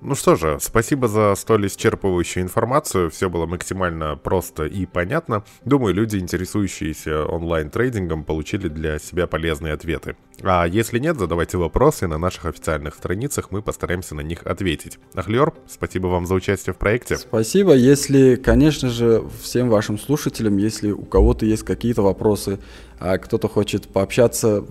Ну 0.04 0.16
что 0.16 0.36
же, 0.36 0.58
спасибо 0.60 1.08
за 1.08 1.36
столь 1.36 1.68
исчерпывающую 1.68 2.42
информацию. 2.42 3.12
Все 3.12 3.30
было 3.30 3.46
максимально 3.46 4.16
просто 4.16 4.66
и 4.66 4.88
понятно. 4.88 5.44
Думаю, 5.64 5.94
люди, 5.94 6.18
интересующиеся 6.18 7.26
онлайн-трейдингом, 7.26 8.24
получили 8.24 8.68
для 8.68 8.98
себя 8.98 9.28
полезные 9.28 9.74
ответы. 9.74 10.16
А 10.42 10.66
если 10.66 10.98
нет, 10.98 11.20
задавайте 11.20 11.58
вопросы, 11.58 12.08
на 12.08 12.18
наших 12.18 12.46
официальных 12.46 12.96
страницах 12.96 13.52
мы 13.52 13.62
постараемся 13.62 14.16
на 14.16 14.22
них 14.22 14.42
ответить. 14.44 14.98
Ахлер, 15.14 15.54
спасибо 15.68 16.08
вам 16.08 16.26
за 16.26 16.34
участие 16.34 16.74
в 16.74 16.78
проекте. 16.78 17.18
Спасибо. 17.18 17.76
Если, 17.76 18.38
конечно 18.38 18.90
же, 18.90 19.24
всем 19.40 19.70
вашим 19.70 20.00
слушателям, 20.00 20.58
если 20.58 20.90
у 20.90 21.04
кого-то 21.04 21.46
есть 21.46 21.62
какие-то 21.62 22.02
вопросы, 22.02 22.58
а 23.00 23.20
кто-то 23.20 23.48
хочет 23.48 23.88
пообщаться 23.88 24.66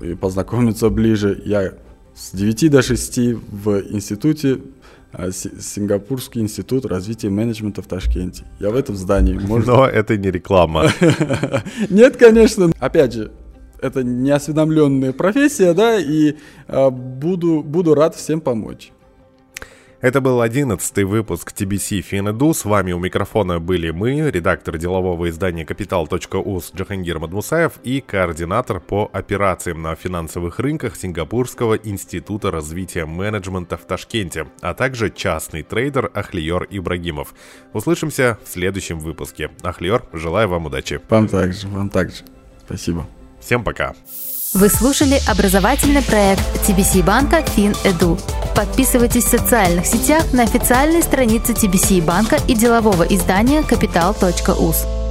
и 0.00 0.14
познакомиться 0.14 0.90
ближе, 0.90 1.42
я 1.44 1.74
с 2.16 2.32
9 2.32 2.70
до 2.70 2.82
6 2.82 3.18
в 3.50 3.82
институте 3.90 4.60
а, 5.12 5.30
Сингапурский 5.30 6.40
институт 6.40 6.86
развития 6.86 7.28
менеджмента 7.28 7.82
в 7.82 7.86
Ташкенте. 7.86 8.44
Я 8.58 8.70
в 8.70 8.74
этом 8.76 8.96
здании. 8.96 9.34
Можно... 9.38 9.76
Но 9.76 9.86
это 9.86 10.16
не 10.16 10.30
реклама. 10.30 10.90
Нет, 11.90 12.16
конечно. 12.16 12.72
Опять 12.80 13.12
же, 13.12 13.32
это 13.80 14.02
неосведомленная 14.02 15.12
профессия, 15.12 15.74
да, 15.74 15.98
и 15.98 16.36
а, 16.68 16.90
буду, 16.90 17.62
буду 17.62 17.94
рад 17.94 18.14
всем 18.14 18.40
помочь. 18.40 18.92
Это 20.02 20.20
был 20.20 20.42
одиннадцатый 20.42 21.04
выпуск 21.04 21.54
TBC 21.56 22.04
FinEdu. 22.10 22.52
С 22.52 22.66
вами 22.66 22.92
у 22.92 22.98
микрофона 22.98 23.60
были 23.60 23.88
мы, 23.90 24.30
редактор 24.30 24.76
делового 24.76 25.30
издания 25.30 25.64
Capital.us 25.64 26.76
Джахангир 26.76 27.18
Мадмусаев 27.18 27.72
и 27.82 28.02
координатор 28.02 28.78
по 28.80 29.08
операциям 29.10 29.80
на 29.80 29.94
финансовых 29.94 30.58
рынках 30.58 30.96
Сингапурского 30.96 31.76
института 31.76 32.50
развития 32.50 33.06
менеджмента 33.06 33.78
в 33.78 33.86
Ташкенте, 33.86 34.48
а 34.60 34.74
также 34.74 35.08
частный 35.08 35.62
трейдер 35.62 36.10
Ахлиор 36.12 36.66
Ибрагимов. 36.68 37.34
Услышимся 37.72 38.38
в 38.44 38.48
следующем 38.50 39.00
выпуске. 39.00 39.50
Ахлиор, 39.62 40.04
желаю 40.12 40.50
вам 40.50 40.66
удачи. 40.66 41.00
Вам 41.08 41.26
также, 41.26 41.68
вам 41.68 41.88
также. 41.88 42.22
Спасибо. 42.66 43.06
Всем 43.40 43.64
пока. 43.64 43.94
Вы 44.54 44.68
слушали 44.70 45.20
образовательный 45.28 46.02
проект 46.02 46.42
TBC 46.66 47.02
банка 47.02 47.38
FinEdu. 47.38 48.18
Подписывайтесь 48.54 49.24
в 49.24 49.28
социальных 49.28 49.86
сетях 49.86 50.32
на 50.32 50.44
официальной 50.44 51.02
странице 51.02 51.52
TBC 51.52 52.02
банка 52.02 52.38
и 52.46 52.54
делового 52.54 53.02
издания 53.02 53.60
Capital.us. 53.62 55.05